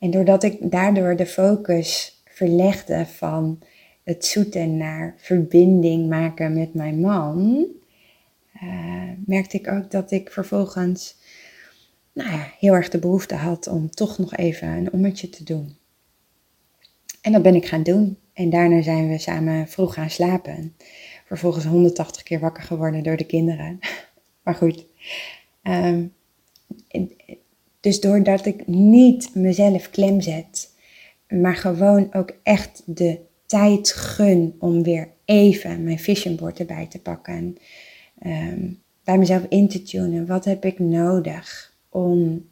En 0.02 0.10
doordat 0.10 0.42
ik 0.42 0.70
daardoor 0.70 1.16
de 1.16 1.26
focus 1.26 2.20
verlegde 2.24 3.06
van 3.06 3.58
het 4.02 4.24
zoeten 4.24 4.76
naar 4.76 5.14
verbinding 5.16 6.08
maken 6.08 6.52
met 6.52 6.74
mijn 6.74 7.00
man, 7.00 7.66
uh, 8.62 9.10
merkte 9.26 9.56
ik 9.56 9.68
ook 9.68 9.90
dat 9.90 10.10
ik 10.10 10.30
vervolgens 10.30 11.16
nou 12.12 12.30
ja, 12.30 12.52
heel 12.58 12.72
erg 12.72 12.88
de 12.88 12.98
behoefte 12.98 13.34
had 13.34 13.66
om 13.66 13.90
toch 13.90 14.18
nog 14.18 14.36
even 14.36 14.68
een 14.68 14.92
ommetje 14.92 15.28
te 15.28 15.44
doen. 15.44 15.76
En 17.20 17.32
dat 17.32 17.42
ben 17.42 17.54
ik 17.54 17.66
gaan 17.66 17.82
doen. 17.82 18.18
En 18.32 18.50
daarna 18.50 18.82
zijn 18.82 19.08
we 19.08 19.18
samen 19.18 19.68
vroeg 19.68 19.94
gaan 19.94 20.10
slapen. 20.10 20.76
Vervolgens 21.26 21.64
180 21.64 22.22
keer 22.22 22.40
wakker 22.40 22.62
geworden 22.62 23.02
door 23.02 23.16
de 23.16 23.26
kinderen. 23.26 23.78
maar 24.44 24.54
goed. 24.54 24.86
Um, 25.62 26.12
dus 27.82 28.00
doordat 28.00 28.46
ik 28.46 28.66
niet 28.66 29.34
mezelf 29.34 29.90
klem 29.90 30.20
zet, 30.20 30.70
maar 31.28 31.56
gewoon 31.56 32.14
ook 32.14 32.32
echt 32.42 32.82
de 32.86 33.18
tijd 33.46 33.92
gun 33.92 34.56
om 34.58 34.82
weer 34.82 35.08
even 35.24 35.84
mijn 35.84 35.98
vision 35.98 36.36
board 36.36 36.58
erbij 36.58 36.86
te 36.86 37.00
pakken. 37.00 37.56
Um, 38.26 38.80
bij 39.04 39.18
mezelf 39.18 39.46
in 39.48 39.68
te 39.68 39.82
tunen. 39.82 40.26
Wat 40.26 40.44
heb 40.44 40.64
ik 40.64 40.78
nodig 40.78 41.74
om 41.88 42.48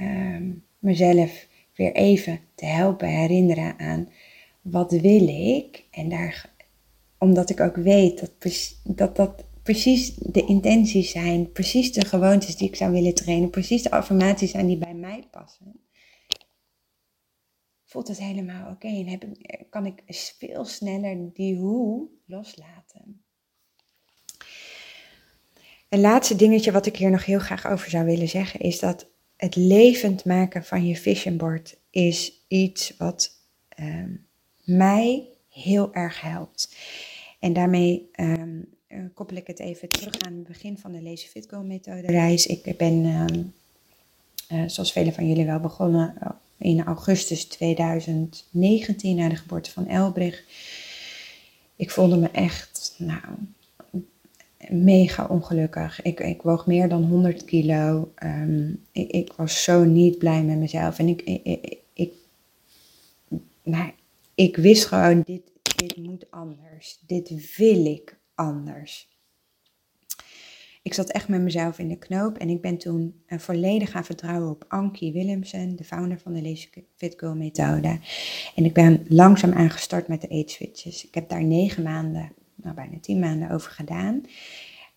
um, 0.00 0.64
mezelf 0.78 1.46
weer 1.74 1.92
even 1.92 2.40
te 2.54 2.66
helpen 2.66 3.08
herinneren 3.08 3.78
aan 3.78 4.08
wat 4.62 4.90
wil 4.90 5.28
ik. 5.28 5.84
En 5.90 6.08
daar, 6.08 6.50
omdat 7.18 7.50
ik 7.50 7.60
ook 7.60 7.76
weet 7.76 8.18
dat 8.18 8.30
dat, 8.84 9.16
dat 9.16 9.44
precies 9.72 10.14
de 10.14 10.44
intenties 10.44 11.10
zijn, 11.10 11.52
precies 11.52 11.92
de 11.92 12.04
gewoontes 12.04 12.56
die 12.56 12.68
ik 12.68 12.76
zou 12.76 12.92
willen 12.92 13.14
trainen, 13.14 13.50
precies 13.50 13.82
de 13.82 13.90
affirmaties 13.90 14.50
zijn 14.50 14.66
die 14.66 14.78
bij 14.78 14.94
mij 14.94 15.28
passen, 15.30 15.80
voelt 17.84 18.08
het 18.08 18.18
helemaal 18.18 18.70
oké 18.70 18.86
en 18.86 19.06
heb 19.06 19.24
ik, 19.24 19.66
kan 19.70 19.86
ik 19.86 20.02
veel 20.38 20.64
sneller 20.64 21.32
die 21.32 21.56
hoe 21.56 22.08
loslaten. 22.26 23.24
Een 25.88 26.00
laatste 26.00 26.36
dingetje 26.36 26.72
wat 26.72 26.86
ik 26.86 26.96
hier 26.96 27.10
nog 27.10 27.24
heel 27.24 27.38
graag 27.38 27.66
over 27.66 27.90
zou 27.90 28.04
willen 28.04 28.28
zeggen 28.28 28.60
is 28.60 28.78
dat 28.78 29.08
het 29.36 29.56
levend 29.56 30.24
maken 30.24 30.64
van 30.64 30.86
je 30.86 30.96
vision 30.96 31.36
board 31.36 31.80
is 31.90 32.44
iets 32.46 32.96
wat 32.96 33.30
uh, 33.80 34.04
mij 34.64 35.28
heel 35.48 35.94
erg 35.94 36.20
helpt. 36.20 36.76
En 37.40 37.52
daarmee 37.52 38.10
um, 38.20 38.76
uh, 38.88 39.04
koppel 39.14 39.36
ik 39.36 39.46
het 39.46 39.58
even 39.58 39.88
terug 39.88 40.18
aan 40.18 40.32
het 40.32 40.46
begin 40.46 40.78
van 40.78 40.92
de 40.92 41.02
Lazy 41.02 41.26
Fit 41.26 41.46
Go 41.50 41.62
methode 41.62 42.06
reis. 42.06 42.46
Ik 42.46 42.76
ben, 42.76 43.04
uh, 44.52 44.62
zoals 44.66 44.92
velen 44.92 45.12
van 45.12 45.28
jullie 45.28 45.44
wel, 45.44 45.60
begonnen 45.60 46.14
eh, 46.20 46.30
in 46.58 46.84
augustus 46.84 47.44
2019 47.44 49.16
na 49.16 49.28
de 49.28 49.36
geboorte 49.36 49.70
van 49.70 49.86
Elbrich. 49.86 50.44
Ik 51.76 51.90
voelde 51.90 52.16
me 52.16 52.30
echt, 52.30 52.94
nou, 52.98 53.22
mega 54.68 55.26
ongelukkig. 55.26 56.02
Ik, 56.02 56.20
ik 56.20 56.42
woog 56.42 56.66
meer 56.66 56.88
dan 56.88 57.04
100 57.04 57.44
kilo. 57.44 58.12
Um, 58.22 58.84
ik, 58.92 59.10
ik, 59.10 59.32
was 59.32 59.62
zo 59.62 59.84
niet 59.84 60.18
blij 60.18 60.42
met 60.42 60.58
mezelf. 60.58 60.98
En 60.98 61.08
ik, 61.08 61.22
ik, 61.22 61.44
ik, 61.44 61.78
ik, 61.92 62.12
nou, 63.62 63.92
ik 64.34 64.56
wist 64.56 64.86
gewoon, 64.86 65.22
dit, 65.22 65.42
dit 65.76 65.96
moet 65.96 66.30
anders. 66.30 66.98
Dit 67.06 67.56
wil 67.56 67.86
ik 67.86 68.17
anders. 68.38 69.08
Ik 70.82 70.94
zat 70.94 71.10
echt 71.10 71.28
met 71.28 71.40
mezelf 71.40 71.78
in 71.78 71.88
de 71.88 71.98
knoop 71.98 72.38
en 72.38 72.48
ik 72.48 72.60
ben 72.60 72.78
toen 72.78 73.22
uh, 73.26 73.38
volledig 73.38 73.90
gaan 73.90 74.04
vertrouwen 74.04 74.50
op 74.50 74.64
Ankie 74.68 75.12
Willemsen, 75.12 75.76
de 75.76 75.84
founder 75.84 76.18
van 76.18 76.32
de 76.32 76.42
Lazy 76.42 76.68
Fit 76.96 77.14
Girl 77.16 77.34
methode. 77.34 77.98
En 78.54 78.64
ik 78.64 78.74
ben 78.74 79.04
langzaam 79.08 79.52
aangestart 79.52 80.08
met 80.08 80.20
de 80.20 80.28
eat 80.28 80.50
switches. 80.50 81.06
Ik 81.06 81.14
heb 81.14 81.28
daar 81.28 81.44
negen 81.44 81.82
maanden, 81.82 82.32
nou 82.54 82.74
bijna 82.74 82.98
tien 83.00 83.18
maanden 83.18 83.50
over 83.50 83.70
gedaan. 83.70 84.22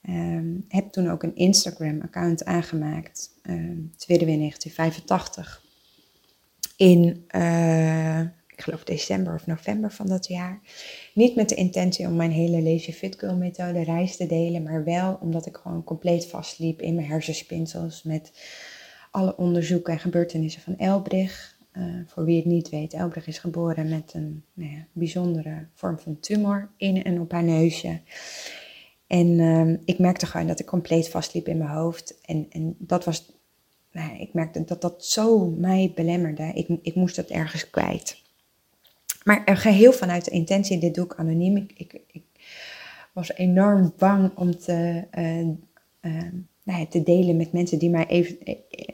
Um, 0.10 0.66
heb 0.68 0.92
toen 0.92 1.10
ook 1.10 1.24
een 1.24 1.36
Instagram 1.36 2.02
account 2.02 2.46
aangemaakt, 2.46 3.30
um, 3.44 3.92
tweede 3.96 4.26
weer 4.26 4.38
1985. 4.38 5.64
In 6.78 7.26
uh, 7.36 8.22
ik 8.62 8.68
geloof 8.68 8.84
december 8.84 9.34
of 9.34 9.48
november 9.48 9.92
van 9.92 10.08
dat 10.08 10.28
jaar. 10.28 10.62
Niet 11.14 11.36
met 11.36 11.50
de 11.50 11.56
intentie 11.56 12.08
om 12.08 12.16
mijn 12.16 12.32
hele 12.32 12.62
Lazy 12.62 12.92
Fit 12.92 13.20
Girl 13.20 13.36
methode 13.36 13.84
reis 13.84 14.18
te 14.18 14.28
delen, 14.28 14.64
maar 14.64 14.84
wel 14.84 15.18
omdat 15.22 15.46
ik 15.46 15.56
gewoon 15.56 15.84
compleet 15.84 16.28
vastliep 16.28 16.82
in 16.82 16.96
mijn 16.96 17.08
hersenspinsels 17.08 18.04
met 18.04 18.32
alle 19.12 19.38
onderzoeken 19.38 19.94
en 19.94 20.00
gebeurtenissen 20.00 20.62
van 20.62 20.78
Elbrich. 20.78 21.60
Uh, 21.74 21.84
voor 22.08 22.26
wie 22.26 22.36
het 22.36 22.46
niet 22.46 22.70
weet, 22.70 22.94
Elbrich 22.94 23.28
is 23.28 23.40
geboren 23.40 23.90
met 23.90 24.14
een 24.14 24.44
nou 24.54 24.72
ja, 24.72 24.88
bijzondere 24.92 25.68
vorm 25.74 26.00
van 26.00 26.20
tumor 26.20 26.70
in 26.78 27.04
en 27.04 27.20
op 27.20 27.32
haar 27.32 27.44
neusje. 27.44 28.00
En 29.08 29.28
uh, 29.28 29.78
ik 29.86 30.00
merkte 30.00 30.26
gewoon 30.26 30.48
dat 30.48 30.60
ik 30.60 30.66
compleet 30.66 31.10
vastliep 31.10 31.48
in 31.48 31.58
mijn 31.58 31.70
hoofd. 31.70 32.22
En, 32.22 32.46
en 32.50 32.76
dat 32.80 33.06
was 33.06 33.40
nou, 33.92 34.20
ik 34.20 34.34
merkte 34.34 34.64
dat 34.64 34.82
dat 34.82 35.06
zo 35.06 35.46
mij 35.46 35.92
belemmerde. 35.96 36.52
Ik, 36.54 36.68
ik 36.82 36.96
moest 36.96 37.16
dat 37.16 37.30
ergens 37.30 37.70
kwijt. 37.70 38.21
Maar 39.24 39.44
er 39.46 39.58
geheel 39.58 39.94
vanuit 39.94 40.26
de 40.26 40.32
intentie, 40.32 40.80
dit 40.80 40.96
doe 40.96 41.06
ik 41.06 41.16
anoniem. 41.16 41.58
Ik, 41.58 42.02
ik, 42.08 42.24
was 43.14 43.34
enorm 43.34 43.94
bang 43.98 44.32
om 44.36 44.58
te, 44.58 45.08
uh, 45.18 45.48
uh, 46.02 46.32
nou 46.64 46.88
te 46.88 47.04
delen 47.04 47.38
met 47.38 47.52
mensen 47.52 47.80
die 47.80 47.90
mij, 47.90 48.08
even, 48.08 48.38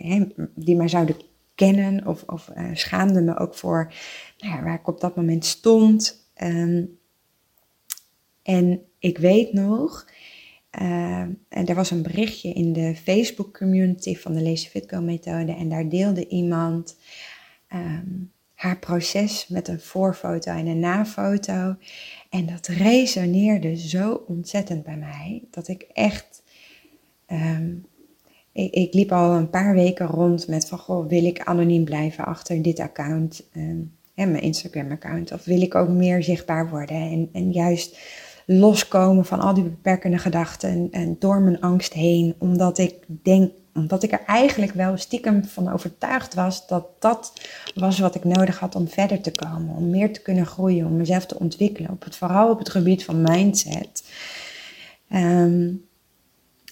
uh, 0.01 0.21
die 0.55 0.75
mij 0.75 0.87
zouden 0.87 1.15
kennen. 1.55 2.07
Of, 2.07 2.23
of 2.23 2.51
schaamde 2.73 3.21
me 3.21 3.37
ook 3.37 3.55
voor 3.55 3.93
nou 4.37 4.55
ja, 4.55 4.63
waar 4.63 4.79
ik 4.79 4.87
op 4.87 4.99
dat 4.99 5.15
moment 5.15 5.45
stond. 5.45 6.29
Um, 6.43 6.99
en 8.43 8.81
ik 8.99 9.17
weet 9.17 9.53
nog, 9.53 10.09
en 10.69 11.65
er 11.65 11.75
was 11.75 11.91
een 11.91 12.01
berichtje 12.01 12.53
in 12.53 12.73
de 12.73 12.95
Facebook 12.95 13.57
community 13.57 14.15
van 14.15 14.33
de 14.33 14.41
Lazy 14.41 14.69
Fitco 14.69 15.01
methode. 15.01 15.51
En 15.51 15.69
daar 15.69 15.89
deelde 15.89 16.27
iemand 16.27 16.97
um, 17.73 18.31
haar 18.57 18.77
proces 18.77 19.47
met 19.47 19.67
een 19.67 19.79
voorfoto 19.79 20.51
en 20.51 20.67
een 20.67 20.79
nafoto. 20.79 21.75
En 22.29 22.45
dat 22.45 22.67
resoneerde 22.67 23.77
zo 23.77 24.23
ontzettend 24.27 24.83
bij 24.83 24.97
mij 24.97 25.43
dat 25.51 25.67
ik 25.67 25.81
echt. 25.93 26.43
Um, 27.27 27.85
ik, 28.51 28.73
ik, 28.73 28.93
liep 28.93 29.11
al 29.11 29.33
een 29.33 29.49
paar 29.49 29.73
weken 29.73 30.05
rond 30.05 30.47
met 30.47 30.67
van 30.67 30.77
goh, 30.77 31.07
wil 31.07 31.25
ik 31.25 31.39
anoniem 31.39 31.83
blijven 31.83 32.25
achter 32.25 32.61
dit 32.61 32.79
account 32.79 33.49
en 33.51 33.91
mijn 34.13 34.41
Instagram-account? 34.41 35.31
Of 35.31 35.45
wil 35.45 35.61
ik 35.61 35.75
ook 35.75 35.89
meer 35.89 36.23
zichtbaar 36.23 36.69
worden 36.69 36.97
en, 36.97 37.29
en 37.33 37.51
juist 37.51 37.97
loskomen 38.45 39.25
van 39.25 39.39
al 39.39 39.53
die 39.53 39.63
beperkende 39.63 40.17
gedachten 40.17 40.69
en, 40.69 40.87
en 40.91 41.15
door 41.19 41.41
mijn 41.41 41.61
angst 41.61 41.93
heen, 41.93 42.35
omdat 42.37 42.77
ik 42.77 42.95
denk 43.07 43.51
omdat 43.77 44.03
ik 44.03 44.11
er 44.11 44.23
eigenlijk 44.25 44.73
wel 44.73 44.97
stiekem 44.97 45.45
van 45.45 45.73
overtuigd 45.73 46.33
was 46.33 46.67
dat 46.67 46.87
dat 46.99 47.33
was 47.75 47.99
wat 47.99 48.15
ik 48.15 48.23
nodig 48.23 48.59
had 48.59 48.75
om 48.75 48.87
verder 48.87 49.21
te 49.21 49.31
komen. 49.31 49.75
Om 49.75 49.89
meer 49.89 50.13
te 50.13 50.21
kunnen 50.21 50.45
groeien, 50.45 50.85
om 50.85 50.97
mezelf 50.97 51.25
te 51.25 51.39
ontwikkelen. 51.39 51.91
Op 51.91 52.03
het, 52.03 52.15
vooral 52.15 52.49
op 52.49 52.59
het 52.59 52.69
gebied 52.69 53.03
van 53.03 53.21
mindset. 53.21 54.03
Ehm, 55.09 55.71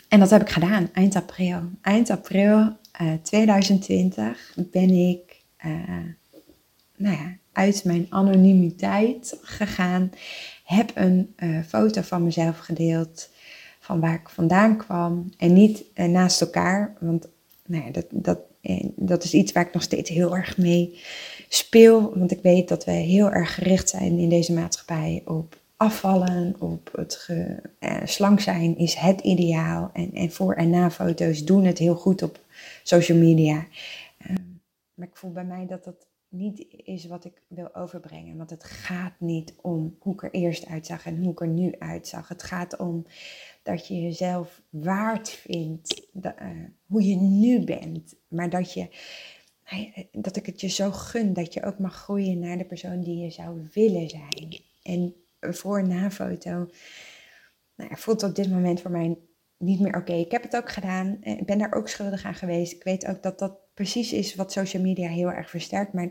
en 0.07 0.19
dat 0.19 0.29
heb 0.29 0.41
ik 0.41 0.49
gedaan 0.49 0.89
eind 0.93 1.15
april. 1.15 1.61
Eind 1.81 2.09
april 2.09 2.77
2020 3.21 4.53
eh, 4.55 4.63
ben 4.71 4.89
ik 4.89 5.43
uh, 5.65 5.71
nou 6.95 7.15
ja, 7.15 7.37
uit 7.51 7.83
mijn 7.83 8.05
anonimiteit 8.09 9.37
gegaan. 9.41 10.11
Heb 10.63 10.91
een 10.93 11.33
uh, 11.37 11.59
foto 11.67 12.01
van 12.01 12.23
mezelf 12.23 12.57
gedeeld 12.57 13.29
van 13.85 13.99
waar 13.99 14.13
ik 14.13 14.29
vandaan 14.29 14.77
kwam 14.77 15.29
en 15.37 15.53
niet 15.53 15.83
eh, 15.93 16.05
naast 16.05 16.41
elkaar. 16.41 16.95
Want 16.99 17.27
nou 17.65 17.85
ja, 17.85 17.91
dat, 17.91 18.05
dat, 18.09 18.39
eh, 18.61 18.85
dat 18.95 19.23
is 19.23 19.33
iets 19.33 19.51
waar 19.51 19.67
ik 19.67 19.73
nog 19.73 19.81
steeds 19.81 20.09
heel 20.09 20.35
erg 20.35 20.57
mee 20.57 20.99
speel. 21.49 22.17
Want 22.17 22.31
ik 22.31 22.41
weet 22.41 22.67
dat 22.67 22.85
we 22.85 22.91
heel 22.91 23.31
erg 23.31 23.53
gericht 23.53 23.89
zijn 23.89 24.19
in 24.19 24.29
deze 24.29 24.53
maatschappij 24.53 25.21
op 25.25 25.59
afvallen, 25.77 26.55
op 26.59 26.89
het 26.95 27.15
ge, 27.15 27.61
eh, 27.79 28.01
slank 28.03 28.39
zijn 28.39 28.77
is 28.77 28.93
het 28.93 29.21
ideaal. 29.21 29.89
En, 29.93 30.13
en 30.13 30.31
voor 30.31 30.53
en 30.53 30.69
na 30.69 30.91
foto's 30.91 31.43
doen 31.43 31.63
het 31.63 31.77
heel 31.77 31.95
goed 31.95 32.21
op 32.21 32.39
social 32.83 33.17
media. 33.17 33.65
Uh, 34.27 34.35
maar 34.93 35.07
ik 35.07 35.15
voel 35.17 35.31
bij 35.31 35.45
mij 35.45 35.65
dat 35.65 35.83
dat 35.83 36.07
niet 36.29 36.65
is 36.83 37.05
wat 37.05 37.25
ik 37.25 37.41
wil 37.47 37.75
overbrengen. 37.75 38.37
Want 38.37 38.49
het 38.49 38.63
gaat 38.63 39.13
niet 39.17 39.53
om 39.61 39.95
hoe 39.99 40.13
ik 40.13 40.23
er 40.23 40.31
eerst 40.31 40.67
uitzag 40.67 41.05
en 41.05 41.17
hoe 41.23 41.31
ik 41.31 41.41
er 41.41 41.47
nu 41.47 41.75
uitzag. 41.79 42.27
Het 42.27 42.43
gaat 42.43 42.77
om 42.77 43.05
dat 43.65 43.87
je 43.87 44.01
jezelf 44.01 44.61
waard 44.69 45.29
vindt, 45.29 46.07
uh, 46.21 46.31
hoe 46.85 47.03
je 47.03 47.15
nu 47.15 47.63
bent. 47.63 48.15
Maar 48.27 48.49
dat, 48.49 48.73
je, 48.73 48.87
dat 50.11 50.35
ik 50.35 50.45
het 50.45 50.61
je 50.61 50.67
zo 50.67 50.91
gun 50.91 51.33
dat 51.33 51.53
je 51.53 51.63
ook 51.63 51.79
mag 51.79 51.95
groeien 51.95 52.39
naar 52.39 52.57
de 52.57 52.65
persoon 52.65 53.01
die 53.01 53.17
je 53.17 53.29
zou 53.29 53.67
willen 53.73 54.09
zijn. 54.09 54.61
En 54.83 55.15
voor 55.39 55.79
en 55.79 55.87
na 55.87 56.11
foto 56.11 56.69
nou, 57.75 57.97
voelt 57.97 58.23
op 58.23 58.35
dit 58.35 58.49
moment 58.49 58.81
voor 58.81 58.91
mij 58.91 59.17
niet 59.57 59.79
meer 59.79 59.95
oké. 59.95 60.13
Ik 60.13 60.31
heb 60.31 60.43
het 60.43 60.55
ook 60.55 60.69
gedaan. 60.69 61.17
Ik 61.21 61.45
ben 61.45 61.57
daar 61.57 61.73
ook 61.73 61.87
schuldig 61.87 62.25
aan 62.25 62.35
geweest. 62.35 62.73
Ik 62.73 62.83
weet 62.83 63.07
ook 63.07 63.23
dat 63.23 63.39
dat 63.39 63.57
precies 63.73 64.13
is 64.13 64.35
wat 64.35 64.51
social 64.51 64.83
media 64.83 65.09
heel 65.09 65.31
erg 65.31 65.49
versterkt. 65.49 65.93
Maar 65.93 66.09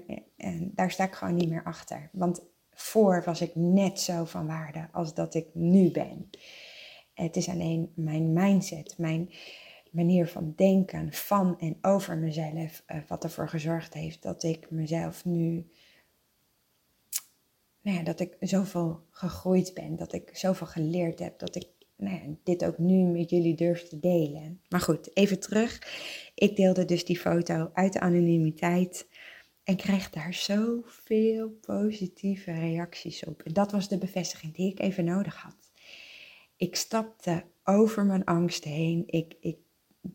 daar 0.61 0.91
sta 0.91 1.05
ik 1.05 1.15
gewoon 1.15 1.35
niet 1.35 1.49
meer 1.49 1.65
achter. 1.65 2.09
Want 2.13 2.43
voor 2.71 3.23
was 3.25 3.41
ik 3.41 3.55
net 3.55 4.01
zo 4.01 4.25
van 4.25 4.47
waarde 4.47 4.89
als 4.93 5.15
dat 5.15 5.35
ik 5.35 5.47
nu 5.53 5.91
ben. 5.91 6.31
Het 7.15 7.37
is 7.37 7.49
alleen 7.49 7.93
mijn 7.95 8.33
mindset, 8.33 8.95
mijn 8.99 9.31
manier 9.91 10.27
van 10.27 10.53
denken 10.57 11.13
van 11.13 11.61
en 11.61 11.79
over 11.83 12.17
mezelf, 12.17 12.83
uh, 12.87 12.97
wat 13.09 13.25
ervoor 13.25 13.49
gezorgd 13.49 13.95
heeft 13.95 14.23
dat 14.23 14.43
ik 14.43 14.71
mezelf 14.71 15.25
nu, 15.25 15.67
nou 17.81 17.97
ja, 17.97 18.03
dat 18.03 18.21
ik 18.21 18.37
zoveel 18.41 19.01
gegroeid 19.11 19.75
ben, 19.75 19.97
dat 19.97 20.13
ik 20.13 20.31
zoveel 20.33 20.67
geleerd 20.67 21.19
heb, 21.19 21.39
dat 21.39 21.57
ik 21.57 21.67
nou 21.97 22.15
ja, 22.15 22.35
dit 22.45 22.65
ook 22.65 22.79
nu 22.79 23.03
met 23.03 23.31
jullie 23.31 23.55
durf 23.55 23.89
te 23.89 24.01
delen. 24.01 24.61
Maar 24.69 24.81
goed, 24.81 25.17
even 25.17 25.41
terug. 25.41 25.83
Ik 26.35 26.57
deelde 26.57 26.85
dus 26.85 27.05
die 27.05 27.19
foto 27.19 27.71
uit 27.73 27.93
de 27.93 28.01
anonimiteit 28.01 29.07
en 29.65 29.77
kreeg 29.77 30.11
daar 30.11 30.35
zoveel 30.35 31.49
positieve 31.49 32.53
reacties 32.53 33.25
op. 33.25 33.43
En 33.43 33.53
dat 33.53 33.73
was 33.73 33.89
de 33.89 33.99
bevestiging 33.99 34.55
die 34.55 34.71
ik 34.71 34.81
even 34.81 35.05
nodig 35.05 35.37
had. 35.37 35.73
Ik 36.65 36.77
stapte 36.77 37.45
over 37.65 38.05
mijn 38.05 38.25
angst 38.25 38.65
heen. 38.65 39.03
Ik, 39.07 39.37
ik 39.41 39.57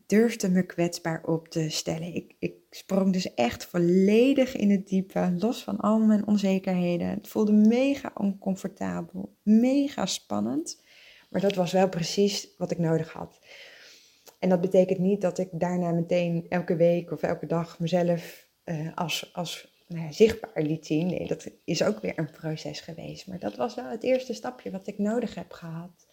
durfde 0.06 0.48
me 0.48 0.66
kwetsbaar 0.66 1.24
op 1.24 1.48
te 1.48 1.70
stellen. 1.70 2.14
Ik, 2.14 2.34
ik 2.38 2.54
sprong 2.70 3.12
dus 3.12 3.34
echt 3.34 3.64
volledig 3.64 4.56
in 4.56 4.70
het 4.70 4.88
diepe, 4.88 5.34
los 5.38 5.62
van 5.62 5.76
al 5.76 5.98
mijn 5.98 6.26
onzekerheden. 6.26 7.06
Het 7.08 7.28
voelde 7.28 7.52
mega 7.52 8.10
oncomfortabel, 8.14 9.36
mega 9.42 10.06
spannend. 10.06 10.82
Maar 11.28 11.40
dat 11.40 11.54
was 11.54 11.72
wel 11.72 11.88
precies 11.88 12.48
wat 12.58 12.70
ik 12.70 12.78
nodig 12.78 13.12
had. 13.12 13.38
En 14.38 14.48
dat 14.48 14.60
betekent 14.60 14.98
niet 14.98 15.20
dat 15.20 15.38
ik 15.38 15.48
daarna 15.52 15.90
meteen 15.90 16.46
elke 16.48 16.76
week 16.76 17.10
of 17.10 17.22
elke 17.22 17.46
dag 17.46 17.78
mezelf 17.78 18.48
uh, 18.64 18.94
als, 18.94 19.30
als 19.32 19.82
nou 19.86 20.04
ja, 20.04 20.12
zichtbaar 20.12 20.62
liet 20.62 20.86
zien. 20.86 21.06
Nee, 21.06 21.26
dat 21.26 21.50
is 21.64 21.82
ook 21.82 22.00
weer 22.00 22.18
een 22.18 22.30
proces 22.30 22.80
geweest. 22.80 23.26
Maar 23.26 23.38
dat 23.38 23.56
was 23.56 23.74
wel 23.74 23.88
het 23.88 24.02
eerste 24.02 24.34
stapje 24.34 24.70
wat 24.70 24.86
ik 24.86 24.98
nodig 24.98 25.34
heb 25.34 25.52
gehad 25.52 26.06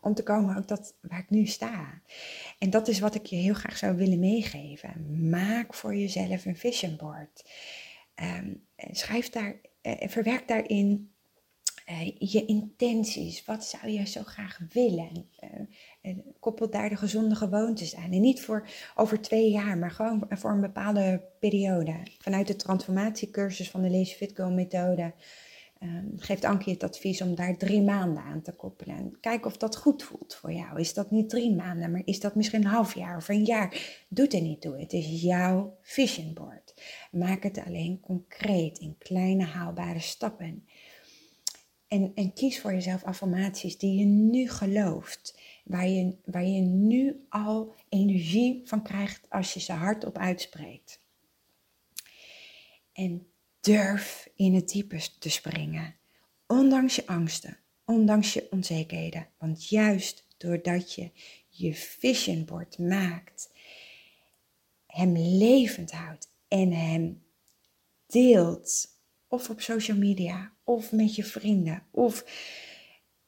om 0.00 0.14
te 0.14 0.22
komen 0.22 0.56
ook 0.56 0.68
dat 0.68 0.94
waar 1.00 1.18
ik 1.18 1.30
nu 1.30 1.46
sta. 1.46 2.02
En 2.58 2.70
dat 2.70 2.88
is 2.88 3.00
wat 3.00 3.14
ik 3.14 3.26
je 3.26 3.36
heel 3.36 3.54
graag 3.54 3.76
zou 3.76 3.96
willen 3.96 4.18
meegeven. 4.18 5.28
Maak 5.30 5.74
voor 5.74 5.94
jezelf 5.94 6.44
een 6.44 6.56
vision 6.56 6.96
board. 6.96 7.50
Um, 8.14 8.66
schrijf 8.90 9.30
daar, 9.30 9.60
uh, 9.82 9.94
verwerk 10.08 10.48
daarin 10.48 11.12
uh, 11.90 12.12
je 12.18 12.44
intenties. 12.44 13.44
Wat 13.44 13.64
zou 13.64 13.92
je 13.92 14.06
zo 14.06 14.22
graag 14.22 14.60
willen? 14.72 15.28
Uh, 16.02 16.18
koppel 16.40 16.70
daar 16.70 16.88
de 16.88 16.96
gezonde 16.96 17.34
gewoontes 17.34 17.96
aan. 17.96 18.12
En 18.12 18.20
niet 18.20 18.40
voor 18.40 18.68
over 18.94 19.20
twee 19.20 19.50
jaar, 19.50 19.78
maar 19.78 19.90
gewoon 19.90 20.26
voor 20.30 20.50
een 20.50 20.60
bepaalde 20.60 21.22
periode. 21.38 21.96
Vanuit 22.18 22.46
de 22.46 22.56
transformatiecursus 22.56 23.70
van 23.70 23.82
de 23.82 23.90
Lazy 23.90 24.14
Fit 24.14 24.36
Go 24.36 24.50
methode 24.50 25.12
geeft 26.16 26.44
Ankie 26.44 26.72
het 26.72 26.82
advies 26.82 27.20
om 27.20 27.34
daar 27.34 27.56
drie 27.56 27.82
maanden 27.82 28.22
aan 28.22 28.42
te 28.42 28.52
koppelen. 28.52 28.96
En 28.96 29.16
kijk 29.20 29.46
of 29.46 29.56
dat 29.56 29.76
goed 29.76 30.02
voelt 30.02 30.34
voor 30.34 30.52
jou. 30.52 30.80
Is 30.80 30.94
dat 30.94 31.10
niet 31.10 31.28
drie 31.28 31.54
maanden, 31.54 31.90
maar 31.90 32.02
is 32.04 32.20
dat 32.20 32.34
misschien 32.34 32.60
een 32.60 32.70
half 32.70 32.94
jaar 32.94 33.16
of 33.16 33.28
een 33.28 33.44
jaar? 33.44 34.04
Doet 34.08 34.34
er 34.34 34.40
niet 34.40 34.60
toe. 34.60 34.78
Het 34.78 34.92
is 34.92 35.22
jouw 35.22 35.76
vision 35.82 36.34
board. 36.34 36.74
Maak 37.10 37.42
het 37.42 37.58
alleen 37.58 38.00
concreet 38.00 38.78
in 38.78 38.96
kleine 38.98 39.44
haalbare 39.44 40.00
stappen. 40.00 40.66
En, 41.88 42.12
en 42.14 42.32
kies 42.32 42.60
voor 42.60 42.72
jezelf 42.72 43.04
affirmaties 43.04 43.78
die 43.78 43.98
je 43.98 44.04
nu 44.04 44.48
gelooft. 44.48 45.40
Waar 45.64 45.88
je, 45.88 46.16
waar 46.24 46.46
je 46.46 46.60
nu 46.60 47.26
al 47.28 47.74
energie 47.88 48.60
van 48.64 48.82
krijgt 48.82 49.26
als 49.28 49.54
je 49.54 49.60
ze 49.60 49.72
hardop 49.72 50.18
uitspreekt. 50.18 51.00
En 52.92 53.29
Durf 53.60 54.28
in 54.34 54.54
het 54.54 54.68
diepe 54.68 55.00
te 55.18 55.30
springen, 55.30 55.96
ondanks 56.46 56.94
je 56.94 57.06
angsten, 57.06 57.58
ondanks 57.84 58.32
je 58.32 58.46
onzekerheden. 58.50 59.28
Want 59.38 59.68
juist 59.68 60.26
doordat 60.36 60.94
je 60.94 61.10
je 61.48 61.74
vision 61.74 62.44
board 62.44 62.78
maakt, 62.78 63.50
hem 64.86 65.16
levend 65.16 65.92
houdt 65.92 66.32
en 66.48 66.72
hem 66.72 67.22
deelt, 68.06 68.98
of 69.28 69.50
op 69.50 69.60
social 69.60 69.96
media, 69.96 70.52
of 70.64 70.92
met 70.92 71.14
je 71.14 71.24
vrienden, 71.24 71.86
of 71.90 72.24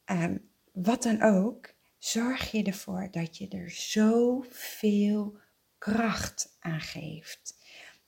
um, 0.06 0.50
wat 0.72 1.02
dan 1.02 1.22
ook, 1.22 1.74
zorg 1.98 2.50
je 2.50 2.62
ervoor 2.62 3.08
dat 3.10 3.38
je 3.38 3.48
er 3.48 3.70
zoveel 3.70 5.38
kracht 5.78 6.56
aan 6.60 6.80
geeft. 6.80 7.58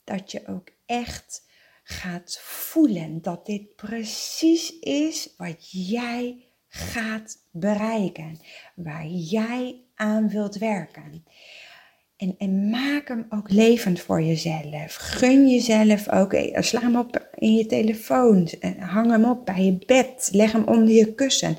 Dat 0.05 0.31
je 0.31 0.47
ook 0.47 0.69
echt 0.87 1.47
gaat 1.85 2.39
voelen 2.43 3.23
dat 3.23 3.47
dit 3.47 3.77
precies 3.77 4.79
is 4.79 5.35
wat 5.37 5.71
jij 5.71 6.45
gaat 6.69 7.39
bereiken, 7.51 8.41
waar 8.75 9.07
jij 9.07 9.81
aan 9.95 10.29
wilt 10.29 10.57
werken. 10.57 11.25
En, 12.17 12.35
en 12.39 12.71
maak 12.71 13.09
hem 13.09 13.27
ook 13.29 13.51
levend 13.51 14.01
voor 14.01 14.23
jezelf. 14.23 14.95
Gun 14.95 15.49
jezelf 15.49 16.09
ook. 16.09 16.33
Eh, 16.33 16.63
sla 16.63 16.81
hem 16.81 16.97
op 16.97 17.29
in 17.35 17.55
je 17.55 17.67
telefoon. 17.67 18.49
Hang 18.79 19.11
hem 19.11 19.25
op 19.25 19.45
bij 19.47 19.65
je 19.65 19.79
bed. 19.87 20.29
Leg 20.33 20.53
hem 20.53 20.65
onder 20.65 20.95
je 20.95 21.15
kussen. 21.15 21.57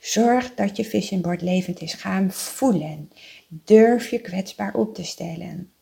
Zorg 0.00 0.54
dat 0.54 0.76
je 0.76 0.84
vision 0.84 1.20
board 1.20 1.42
levend 1.42 1.80
is. 1.80 1.92
Ga 1.94 2.12
hem 2.12 2.30
voelen. 2.30 3.10
Durf 3.48 4.10
je 4.10 4.18
kwetsbaar 4.18 4.74
op 4.74 4.94
te 4.94 5.04
stellen. 5.04 5.72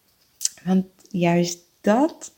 Want 0.64 0.86
juist 1.08 1.58
dat 1.80 2.32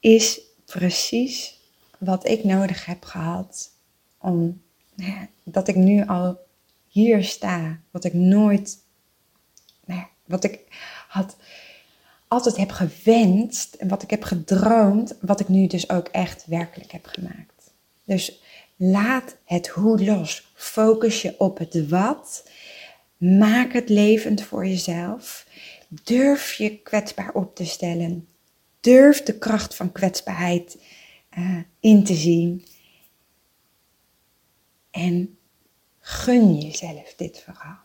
is 0.00 0.40
precies 0.78 1.60
wat 1.98 2.28
ik 2.28 2.44
nodig 2.44 2.86
heb 2.86 3.04
gehad 3.04 3.70
om 4.18 4.62
nou 4.94 5.26
dat 5.42 5.68
ik 5.68 5.74
nu 5.74 6.06
al 6.06 6.38
hier 6.88 7.24
sta. 7.24 7.80
Wat 7.90 8.04
ik 8.04 8.12
nooit, 8.14 8.78
nou 9.84 10.02
wat 10.24 10.44
ik 10.44 10.60
had 11.08 11.36
altijd 12.28 12.56
heb 12.56 12.70
gewenst 12.70 13.74
en 13.74 13.88
wat 13.88 14.02
ik 14.02 14.10
heb 14.10 14.22
gedroomd, 14.22 15.16
wat 15.20 15.40
ik 15.40 15.48
nu 15.48 15.66
dus 15.66 15.90
ook 15.90 16.08
echt 16.08 16.46
werkelijk 16.46 16.92
heb 16.92 17.06
gemaakt. 17.06 17.72
Dus 18.04 18.42
laat 18.76 19.36
het 19.44 19.68
hoe 19.68 20.04
los. 20.04 20.52
Focus 20.54 21.22
je 21.22 21.34
op 21.38 21.58
het 21.58 21.88
wat. 21.88 22.48
Maak 23.16 23.72
het 23.72 23.88
levend 23.88 24.42
voor 24.42 24.66
jezelf. 24.66 25.46
Durf 25.88 26.54
je 26.54 26.78
kwetsbaar 26.78 27.32
op 27.32 27.54
te 27.56 27.64
stellen. 27.64 28.28
Durf 28.84 29.22
de 29.22 29.38
kracht 29.38 29.74
van 29.74 29.92
kwetsbaarheid 29.92 30.82
uh, 31.38 31.58
in 31.80 32.04
te 32.04 32.14
zien. 32.14 32.64
En 34.90 35.38
gun 35.98 36.54
jezelf 36.54 37.14
dit 37.14 37.38
verhaal. 37.38 37.78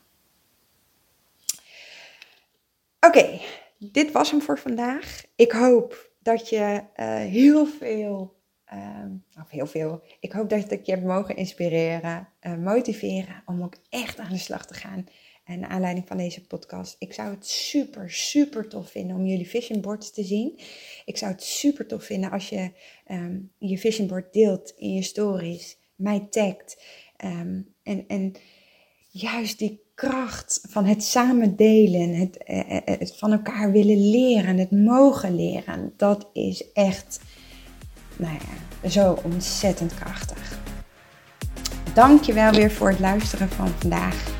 Oké, 3.00 3.40
dit 3.78 4.12
was 4.12 4.32
hem 4.32 4.42
voor 4.42 4.60
vandaag. 4.60 5.24
Ik 5.36 5.52
hoop 5.52 6.12
dat 6.20 6.50
je 6.50 6.84
uh, 6.96 7.16
heel 7.16 7.66
veel, 7.66 8.36
uh, 8.74 9.06
of 9.42 9.50
heel 9.50 9.68
veel, 9.68 10.04
ik 10.20 10.32
hoop 10.32 10.50
dat 10.50 10.72
ik 10.72 10.86
je 10.86 10.92
heb 10.92 11.04
mogen 11.04 11.36
inspireren, 11.36 12.30
uh, 12.42 12.56
motiveren 12.56 13.44
om 13.46 13.64
ook 13.64 13.76
echt 13.90 14.20
aan 14.20 14.32
de 14.32 14.38
slag 14.38 14.66
te 14.66 14.74
gaan. 14.74 15.06
En 15.50 15.60
naar 15.60 15.70
aanleiding 15.70 16.08
van 16.08 16.18
deze 16.18 16.46
podcast. 16.46 16.96
Ik 17.00 17.14
zou 17.14 17.30
het 17.30 17.48
super, 17.48 18.12
super 18.12 18.68
tof 18.68 18.90
vinden 18.92 19.16
om 19.16 19.26
jullie 19.26 19.50
vision 19.50 19.82
boards 19.82 20.12
te 20.12 20.24
zien. 20.24 20.60
Ik 21.06 21.18
zou 21.18 21.32
het 21.32 21.44
super 21.44 21.88
tof 21.88 22.04
vinden 22.04 22.32
als 22.32 22.50
je 22.50 22.72
um, 23.12 23.52
je 23.58 23.78
vision 23.78 24.08
board 24.08 24.34
deelt 24.34 24.74
in 24.78 24.94
je 24.94 25.02
stories, 25.02 25.78
mij 25.96 26.28
tagt. 26.30 26.84
Um, 27.26 27.74
en, 27.84 28.04
en 28.08 28.34
juist 29.10 29.60
die 29.60 29.82
kracht 29.96 30.60
van 30.70 30.86
het 30.86 31.04
samen 31.04 31.56
delen, 31.56 32.14
het, 32.14 32.38
eh, 32.38 32.78
eh, 32.78 33.00
het 33.00 33.18
van 33.18 33.32
elkaar 33.32 33.72
willen 33.72 34.10
leren, 34.10 34.58
het 34.58 34.72
mogen 34.72 35.36
leren, 35.36 35.94
dat 35.98 36.30
is 36.34 36.72
echt, 36.72 37.20
nou 38.18 38.34
ja, 38.34 38.90
zo 38.90 39.18
ontzettend 39.24 39.94
krachtig. 39.94 40.60
Dank 41.94 42.24
je 42.24 42.34
wel 42.34 42.52
weer 42.52 42.72
voor 42.72 42.90
het 42.90 43.00
luisteren 43.00 43.50
van 43.50 43.68
vandaag 43.68 44.39